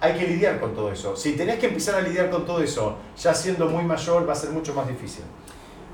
[0.00, 1.16] hay que lidiar con todo eso.
[1.16, 4.36] Si tenés que empezar a lidiar con todo eso, ya siendo muy mayor, va a
[4.36, 5.24] ser mucho más difícil.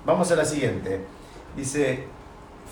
[0.05, 1.01] Vamos a la siguiente.
[1.57, 2.05] Dice,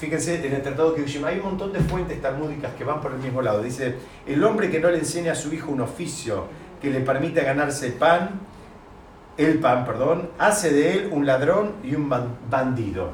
[0.03, 3.13] fíjense, en el Tratado de Kiyushima hay un montón de fuentes talmúdicas que van por
[3.13, 3.63] el mismo lado.
[3.63, 3.95] Dice,
[4.27, 6.47] el hombre que no le enseña a su hijo un oficio
[6.81, 8.41] que le permita ganarse el pan,
[9.37, 13.11] el pan, perdón, hace de él un ladrón y un ban- bandido.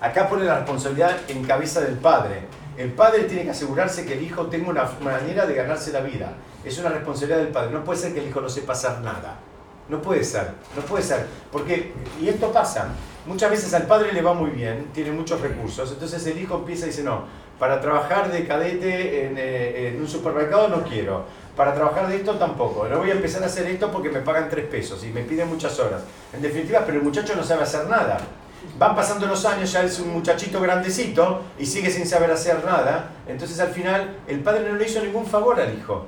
[0.00, 2.44] Acá pone la responsabilidad en cabeza del padre.
[2.78, 6.32] El padre tiene que asegurarse que el hijo tenga una manera de ganarse la vida.
[6.64, 7.72] Es una responsabilidad del padre.
[7.72, 9.36] No puede ser que el hijo no sepa hacer nada.
[9.92, 11.26] No puede ser, no puede ser.
[11.52, 12.88] Porque, y esto pasa,
[13.26, 16.86] muchas veces al padre le va muy bien, tiene muchos recursos, entonces el hijo empieza
[16.86, 17.24] y dice, no,
[17.58, 22.36] para trabajar de cadete en, eh, en un supermercado no quiero, para trabajar de esto
[22.36, 25.24] tampoco, no voy a empezar a hacer esto porque me pagan tres pesos y me
[25.24, 26.00] piden muchas horas.
[26.32, 28.16] En definitiva, pero el muchacho no sabe hacer nada.
[28.78, 33.10] Van pasando los años, ya es un muchachito grandecito y sigue sin saber hacer nada,
[33.28, 36.06] entonces al final el padre no le hizo ningún favor al hijo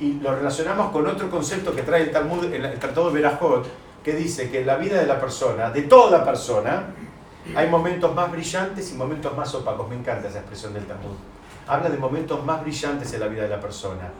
[0.00, 3.66] y lo relacionamos con otro concepto que trae el Talmud, el, el Tratado de Berajot,
[4.02, 6.84] que dice que en la vida de la persona, de toda persona,
[7.54, 9.88] hay momentos más brillantes y momentos más opacos.
[9.88, 11.14] Me encanta esa expresión del Talmud.
[11.66, 14.10] Habla de momentos más brillantes en la vida de la persona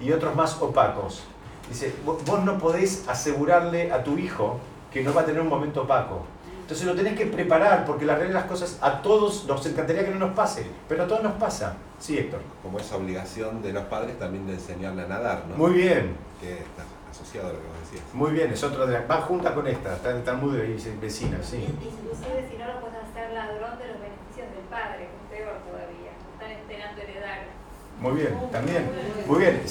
[0.00, 1.22] y otros más opacos.
[1.68, 4.58] Dice, "Vo- vos no podés asegurarle a tu hijo
[4.92, 6.22] que no va a tener un momento opaco.
[6.68, 10.04] Entonces lo tenés que preparar porque la realidad de las cosas a todos nos encantaría
[10.04, 11.76] que no nos pase, pero a todos nos pasa.
[11.98, 12.40] Sí, Héctor.
[12.62, 15.56] Como esa obligación de los padres también de enseñarle a nadar, ¿no?
[15.56, 16.14] Muy bien.
[16.38, 18.04] Que está asociado a lo que vos decías.
[18.12, 19.10] Muy bien, es otra de las.
[19.10, 21.56] Va junta con esta, está en el Talmud de vecina, sí.
[21.56, 25.56] Inclusive si no lo pueden hacer ladrón de los beneficios del padre, que es peor
[25.64, 26.12] todavía.
[26.36, 27.48] Están esperando heredar.
[28.00, 28.88] Muy bien, también.
[29.26, 29.62] Muy bien,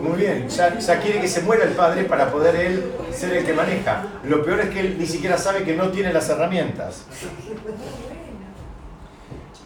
[0.00, 0.48] muy bien.
[0.48, 4.04] Ya, ya quiere que se muera el padre para poder él ser el que maneja.
[4.24, 7.04] Lo peor es que él ni siquiera sabe que no tiene las herramientas.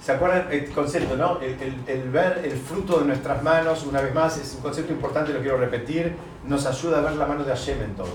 [0.03, 1.39] ¿Se acuerdan el concepto, no?
[1.41, 5.33] El, el- ver el fruto de nuestras manos, una vez más, es un concepto importante,
[5.33, 6.15] lo quiero repetir,
[6.47, 8.07] nos ayuda a ver la mano de Hashem en todo.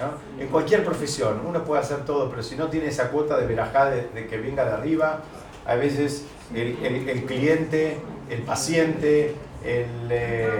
[0.00, 0.42] ¿no?
[0.42, 3.90] En cualquier profesión, uno puede hacer todo, pero si no tiene esa cuota de verajá
[3.90, 5.20] de que venga de arriba,
[5.66, 7.98] a veces el, el- el cliente,
[8.30, 9.34] el paciente,
[9.64, 10.50] el, eh,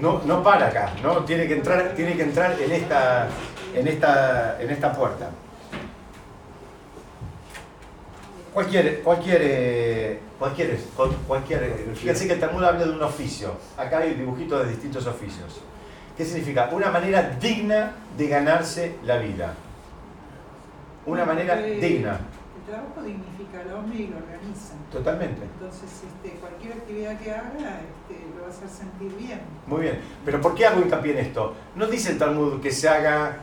[0.00, 1.24] no, no para acá, ¿no?
[1.24, 3.28] Tiene que entrar, tiene que entrar en, esta,
[3.74, 5.30] en, esta, en esta puerta.
[8.52, 13.54] Cualquier, cualquier, eh, cualquier, cual- cualquier, fíjense que el Talmud habla de un oficio.
[13.76, 15.60] Acá hay dibujitos de distintos oficios.
[16.16, 16.68] ¿Qué significa?
[16.72, 19.54] Una manera digna de ganarse la vida.
[21.06, 22.18] Una manera Eh, digna,
[22.70, 24.74] trabajo dignifica al hombre y lo organiza.
[24.92, 25.42] totalmente.
[25.42, 29.40] Entonces, este, cualquier actividad que haga este, lo va a hacer sentir bien.
[29.66, 30.00] Muy bien.
[30.24, 31.54] Pero ¿por qué hago hincapié en esto?
[31.76, 33.36] No dice el Talmud que se haga,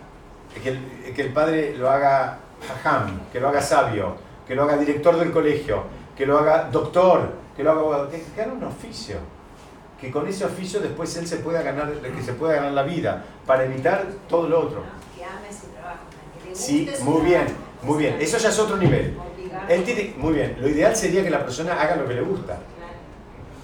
[0.63, 4.15] que el, que el padre lo haga hajam, que lo haga sabio,
[4.47, 5.84] que lo haga director del colegio,
[6.15, 9.17] que lo haga doctor, que lo haga que, que haga un oficio.
[9.99, 13.23] Que con ese oficio después él se pueda ganar, que se pueda ganar la vida,
[13.45, 14.84] para evitar todo lo otro.
[15.15, 16.03] Que ame su trabajo,
[16.38, 17.66] que le guste Sí, su muy bien, trabajo.
[17.84, 18.17] Muy bien.
[18.19, 19.15] Eso ya es otro nivel.
[19.69, 22.57] Él tiene, muy bien, lo ideal sería que la persona haga lo que le gusta.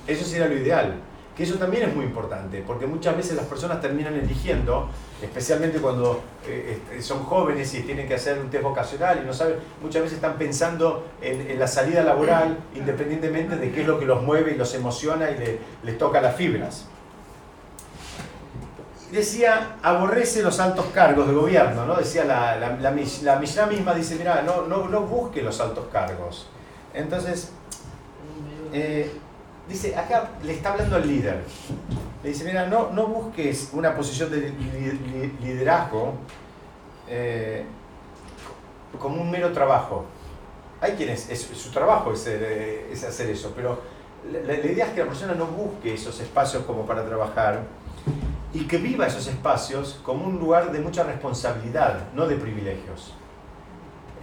[0.08, 0.96] Eso sería lo ideal.
[1.36, 4.88] Que eso también es muy importante, porque muchas veces las personas terminan eligiendo,
[5.20, 9.34] especialmente cuando eh, este, son jóvenes y tienen que hacer un test vocacional y no
[9.34, 14.00] saben, muchas veces están pensando en, en la salida laboral independientemente de qué es lo
[14.00, 16.86] que los mueve y los emociona y le- les toca las fibras.
[19.14, 21.96] Decía, aborrece los altos cargos de gobierno, ¿no?
[21.96, 25.60] Decía la, la, la, Mish- la Mishnah misma, dice, mira, no, no, no busque los
[25.62, 26.48] altos cargos.
[26.96, 27.52] Entonces,
[28.74, 29.12] eh,
[29.70, 31.44] dice, acá le está hablando al líder.
[32.24, 36.16] Le dice, mira, no, no busques una posición de li- li- liderazgo
[37.08, 37.66] eh,
[38.98, 40.06] como un mero trabajo.
[40.82, 43.80] Hay quienes, es, su trabajo es, eh, es hacer eso, pero
[44.32, 47.60] la idea es que la persona no busque esos espacios como para trabajar
[48.54, 53.14] y que viva esos espacios como un lugar de mucha responsabilidad, no de privilegios.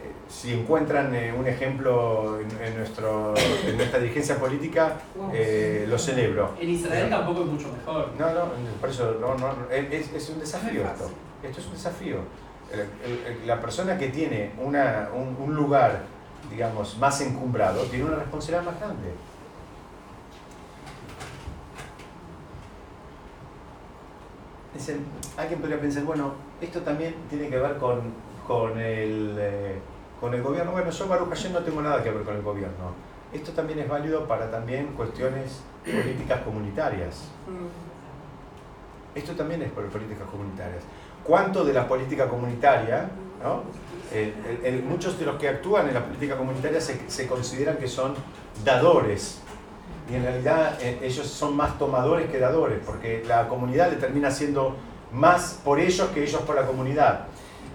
[0.00, 3.34] Eh, Si encuentran eh, un ejemplo en, en nuestro,
[3.66, 4.92] en nuestra dirigencia política,
[5.32, 6.52] eh, lo celebro.
[6.60, 8.10] En Israel tampoco es mucho mejor.
[8.18, 8.42] No, no,
[8.80, 11.10] por eso no, no, es, es un desafío esto.
[11.42, 12.18] Esto es un desafío.
[13.46, 16.02] La persona que tiene una, un, un lugar,
[16.48, 19.08] digamos, más encumbrado, tiene una responsabilidad más grande.
[24.74, 25.04] Dicen,
[25.36, 28.00] alguien podría pensar, bueno, esto también tiene que ver con,
[28.46, 29.78] con, el, eh,
[30.20, 30.72] con el gobierno.
[30.72, 32.94] Bueno, yo, Baruch Hashem, no tengo nada que ver con el gobierno.
[33.32, 37.28] Esto también es válido para también cuestiones políticas comunitarias.
[39.14, 40.82] Esto también es por políticas comunitarias.
[41.24, 43.08] ¿Cuánto de la política comunitaria,
[43.42, 43.62] ¿no?
[44.88, 48.14] Muchos de los que actúan en la política comunitaria se, se consideran que son
[48.64, 49.40] dadores
[50.10, 54.30] y en realidad eh, ellos son más tomadores que dadores porque la comunidad le termina
[54.30, 54.76] siendo
[55.12, 57.26] más por ellos que ellos por la comunidad.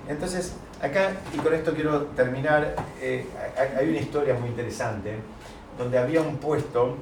[0.07, 3.25] Entonces, acá, y con esto quiero terminar, eh,
[3.77, 5.15] hay una historia muy interesante
[5.77, 6.97] donde había un puesto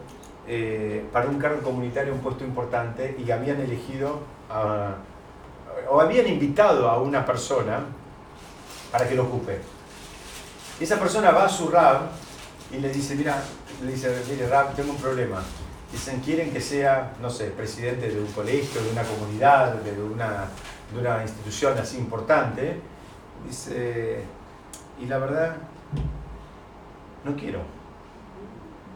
[0.48, 4.20] eh, para un cargo comunitario, un puesto importante, y habían elegido
[5.90, 7.80] o habían invitado a una persona
[8.92, 9.60] para que lo ocupe.
[10.80, 12.02] Y esa persona va a su rab
[12.74, 13.42] y le dice, mira,
[13.84, 15.42] le dice, mire rab, tengo un problema.
[15.92, 20.48] Dicen, quieren que sea, no sé, presidente de un colegio, de una comunidad, de una,
[20.92, 22.80] de una institución así importante.
[23.46, 24.24] Dice,
[25.00, 25.58] y la verdad,
[27.24, 27.60] no quiero.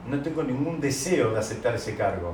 [0.07, 2.34] No tengo ningún deseo de aceptar ese cargo.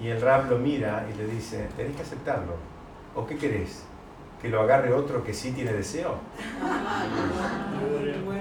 [0.00, 2.54] Y el rab lo mira y le dice, tenés que aceptarlo.
[3.14, 3.84] ¿O qué querés?
[4.42, 6.18] ¿Que lo agarre otro que sí tiene deseo?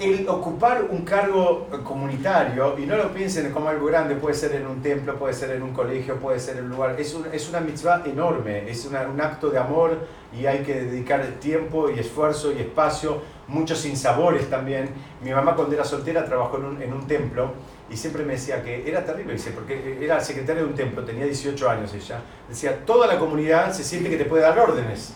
[0.00, 4.66] el ocupar un cargo comunitario, y no lo piensen como algo grande, puede ser en
[4.66, 7.48] un templo, puede ser en un colegio, puede ser en un lugar, es, un- es
[7.50, 9.98] una mitzvah enorme, es una- un acto de amor
[10.32, 14.88] y hay que dedicar tiempo y esfuerzo y espacio, muchos sinsabores también.
[15.22, 17.52] Mi mamá cuando era soltera trabajó en un, en un templo
[17.90, 21.24] y siempre me decía que era terrible, dice, porque era secretaria de un templo, tenía
[21.26, 25.14] 18 años ella, decía, toda la comunidad se siente que te puede dar órdenes.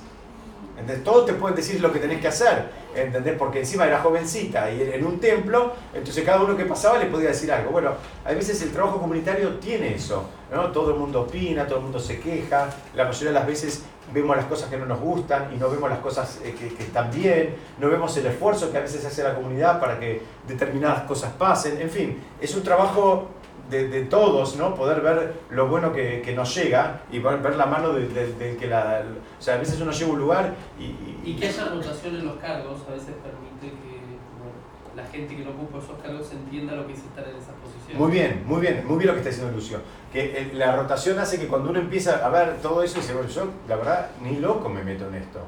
[0.76, 1.04] ¿Entendés?
[1.04, 3.36] Todos te pueden decir lo que tenés que hacer, ¿entendés?
[3.38, 7.28] Porque encima era jovencita y en un templo, entonces cada uno que pasaba le podía
[7.28, 7.70] decir algo.
[7.70, 7.92] Bueno,
[8.24, 10.72] a veces el trabajo comunitario tiene eso, ¿no?
[10.72, 14.36] Todo el mundo opina, todo el mundo se queja, la mayoría de las veces vemos
[14.36, 17.10] las cosas que no nos gustan y no vemos las cosas eh, que, que están
[17.10, 21.32] bien, no vemos el esfuerzo que a veces hace la comunidad para que determinadas cosas
[21.38, 23.28] pasen, en fin, es un trabajo
[23.70, 24.74] de, de todos, ¿no?
[24.74, 28.32] Poder ver lo bueno que, que nos llega y ver, ver la mano del de,
[28.34, 29.02] de que la...
[29.38, 30.84] O sea, a veces uno llega a un lugar y...
[30.84, 33.94] y- Y que haya rotación en los cargos a veces permite que
[34.38, 34.52] bueno,
[34.94, 37.98] la gente que no ocupa esos cargos entienda lo que es estar en esas posiciones.
[37.98, 39.78] Muy bien, muy bien, muy bien lo que está diciendo Lucio.
[40.12, 43.28] Que eh, la rotación hace que cuando uno empieza a ver todo eso, dice, bueno,
[43.30, 45.40] yo la verdad ni loco me meto en esto.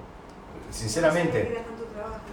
[0.71, 1.59] Sinceramente.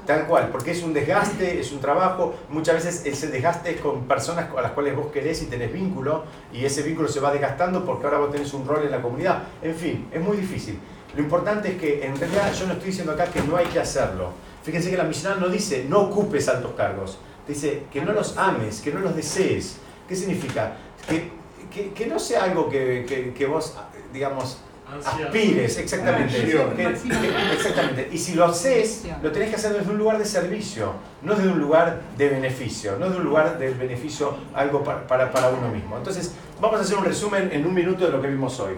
[0.06, 2.36] Tal cual, porque es un desgaste, es un trabajo.
[2.50, 6.26] Muchas veces ese desgaste es con personas a las cuales vos querés y tenés vínculo,
[6.52, 9.44] y ese vínculo se va desgastando porque ahora vos tenés un rol en la comunidad.
[9.62, 10.78] En fin, es muy difícil.
[11.16, 13.80] Lo importante es que en realidad yo no estoy diciendo acá que no hay que
[13.80, 14.32] hacerlo.
[14.64, 18.82] Fíjense que la Mishnah no dice no ocupes altos cargos, dice que no los ames,
[18.82, 19.78] que no los desees.
[20.08, 20.76] ¿Qué significa?
[21.08, 21.30] Que,
[21.74, 23.78] que, que no sea algo que, que, que vos,
[24.12, 24.58] digamos,
[25.06, 26.36] aspires, exactamente.
[26.42, 26.74] Ansiedad.
[26.76, 28.10] Que- que- exactamente.
[28.12, 31.50] Y si lo haces, lo tenés que hacer desde un lugar de servicio, no desde
[31.52, 35.70] un lugar de beneficio, no desde un lugar del beneficio algo para, para, para uno
[35.70, 35.98] mismo.
[35.98, 38.74] Entonces, vamos a hacer un resumen en un minuto de lo que vimos hoy.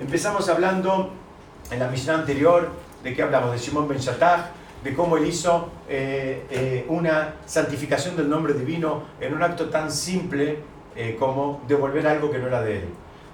[0.00, 1.12] Empezamos hablando
[1.70, 2.70] en la misión anterior
[3.02, 4.46] de qué hablamos, de Simón Ben Shattach,
[4.82, 9.90] de cómo él hizo eh, eh, una santificación del nombre divino en un acto tan
[9.90, 10.60] simple
[10.94, 12.84] eh, como devolver algo que no era de él.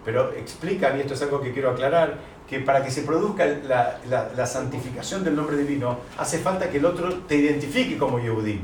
[0.04, 3.98] Pero explican, y esto es algo que quiero aclarar, que para que se produzca la,
[4.08, 8.60] la- la santificación del nombre divino, hace falta que el otro te identifique como Yehudí.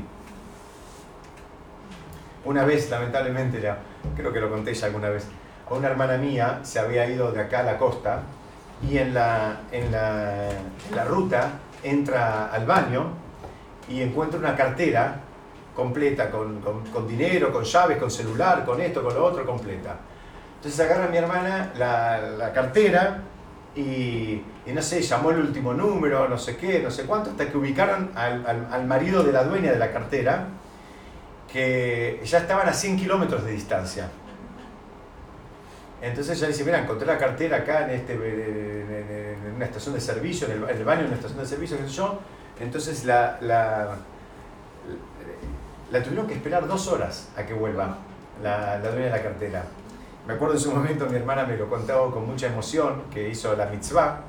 [2.45, 3.77] Una vez, lamentablemente, ya,
[4.15, 5.25] creo que lo conté ya alguna vez,
[5.69, 8.23] a una hermana mía se había ido de acá a la costa
[8.87, 11.51] y en la, en la, en la ruta
[11.83, 13.05] entra al baño
[13.87, 15.19] y encuentra una cartera
[15.75, 19.95] completa con, con- con dinero, con llaves, con celular, con esto, con lo otro, completa.
[20.61, 23.21] Entonces agarra mi hermana la, la cartera
[23.75, 27.49] y, y no sé, llamó el último número, no sé qué, no sé cuánto, hasta
[27.49, 30.49] que ubicaron al, al- marido de la dueña de la cartera,
[31.51, 34.07] que ya estaban a 100 kilómetros de distancia.
[35.99, 40.45] Entonces ella dice, mira, encontré la cartera acá en, este, en, una estación de servicio,
[40.47, 42.19] en el, baño de una estación de servicio, qué sé yo.
[42.59, 43.95] Entonces la, la,
[45.91, 47.97] la tuvieron que esperar dos horas a que vuelva
[48.43, 49.63] la, la dueña de la cartera.
[50.31, 53.53] Me acuerdo en su momento, mi hermana me lo contaba con mucha emoción, que hizo
[53.53, 54.21] la mitzvah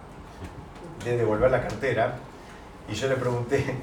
[1.04, 2.16] de devolver la cartera.
[2.88, 3.76] Y yo le pregunté,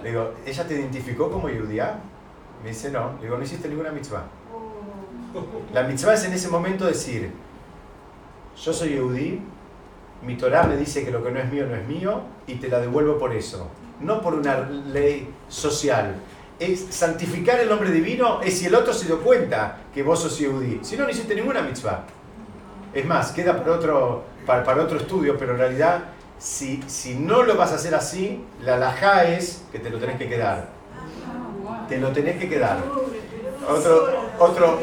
[0.00, 1.98] le digo, ¿ella te identificó como judía?
[2.62, 3.14] Me dice, no.
[3.16, 4.22] Le digo, no hiciste ninguna mitzvah.
[5.74, 7.32] La mitzvah es en ese momento decir,
[8.56, 9.42] yo soy Yehudí,
[10.24, 12.68] mi Torah me dice que lo que no es mío no es mío y te
[12.68, 13.66] la devuelvo por eso.
[13.98, 16.14] No por una ley social.
[16.62, 20.38] Es santificar el nombre divino es si el otro se dio cuenta que vos sos
[20.38, 20.78] Yehudí.
[20.82, 22.04] Si no, no hiciste ninguna mitzvah.
[22.94, 26.04] Es más, queda para otro, para, para otro estudio, pero en realidad,
[26.38, 30.18] si, si no lo vas a hacer así, la alajá es que te lo tenés
[30.18, 30.68] que quedar.
[31.88, 32.78] Te lo tenés que quedar.
[33.68, 34.80] Otro, otro,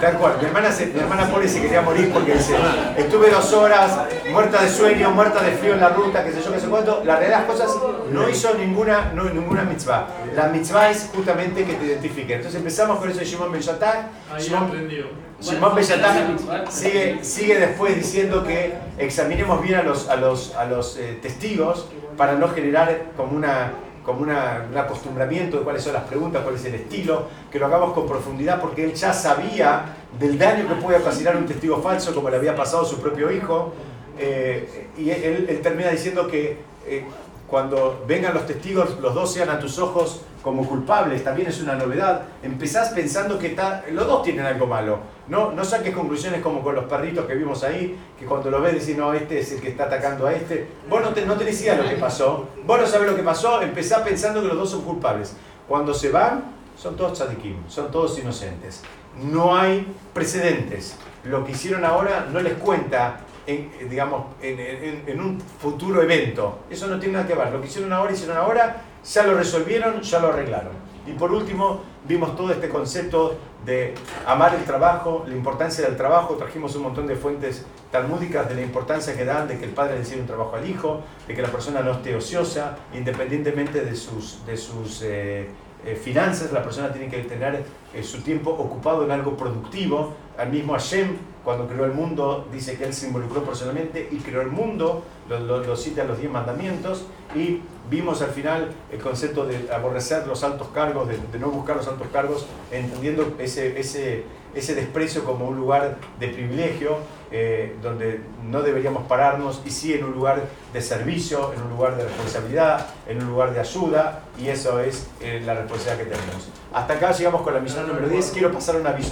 [0.00, 0.36] tal cual.
[0.40, 2.54] Mi hermana, se- mi hermana pobre se quería morir porque dice,
[2.96, 3.98] estuve dos horas
[4.30, 7.02] muerta de sueño, muerta de frío en la ruta, qué sé yo, qué sé cuánto.
[7.04, 7.76] La realidad de las cosas
[8.10, 10.06] no hizo ninguna, no, ninguna mitzvah.
[10.34, 12.34] La mitzvah es justamente que te identifique.
[12.34, 15.28] Entonces empezamos con eso de Shimon Ben Shimon- aprendió.
[15.40, 16.36] Simón Bellatán
[16.68, 21.86] sigue, sigue después diciendo que examinemos bien a los, a los, a los eh, testigos
[22.16, 23.70] para no generar como, una,
[24.08, 27.92] como un acostumbramiento de cuáles son las preguntas, cuál es el estilo, que lo hagamos
[27.92, 32.30] con profundidad porque él ya sabía del daño que puede ocasionar un testigo falso como
[32.30, 33.74] le había pasado a su propio hijo.
[34.18, 36.56] eh, y él, él termina diciendo que
[36.86, 37.04] eh,
[37.48, 41.74] cuando vengan los testigos, los dos sean a tus ojos como culpables, también es una
[41.74, 42.22] novedad.
[42.42, 44.98] Empezás pensando que ta- los dos tienen algo malo.
[45.28, 48.74] No, no saques conclusiones como con los perritos que vimos ahí, que cuando lo ves
[48.74, 50.68] decís, no, este es el que está atacando a este.
[50.88, 52.48] Vos no, te, no lo que pasó.
[52.64, 55.34] Vos no sabés lo que pasó, empezás pensando que los dos son culpables.
[55.66, 56.44] Cuando se van,
[56.76, 58.82] son todos tzadikim, son todos inocentes.
[59.22, 60.96] No hay precedentes.
[61.24, 66.60] Lo que hicieron ahora no les cuenta en, digamos, en, un futuro evento.
[66.70, 67.50] Eso no tiene nada que ver.
[67.50, 70.72] Lo que hicieron ahora, hicieron ahora, ya lo resolvieron, ya lo arreglaron.
[71.06, 73.94] Y por último, vimos todo este concepto de
[74.26, 76.34] amar el trabajo, la importancia del trabajo.
[76.34, 79.94] Trajimos un montón de fuentes talmúdicas de la importancia que dan de que el padre
[79.94, 83.96] le enseñe un trabajo al hijo, de que la persona no esté ociosa, independientemente de
[83.96, 85.48] sus, de sus eh,
[85.84, 87.64] eh, finanzas, la persona tiene que tener
[87.94, 90.14] eh, su tiempo ocupado en algo productivo.
[90.36, 94.42] Al mismo Hashem, cuando creó el mundo, dice que él se involucró personalmente y creó
[94.42, 97.60] el mundo, lo, cita los diez mandamientos, y
[97.90, 101.88] vimos al final el concepto de aborrecer los altos cargos, de, de no buscar los
[101.88, 104.24] altos cargos, entendiendo ese, ese,
[104.54, 106.98] ese desprecio como un lugar de privilegio,
[107.30, 111.96] eh, donde no deberíamos pararnos, y sí en un lugar de servicio, en un lugar
[111.96, 116.48] de responsabilidad, en un lugar de ayuda, y eso es eh, la responsabilidad que tenemos.
[116.72, 118.30] Hasta acá llegamos con la misión número 10.
[118.30, 119.06] Quiero pasar una visión.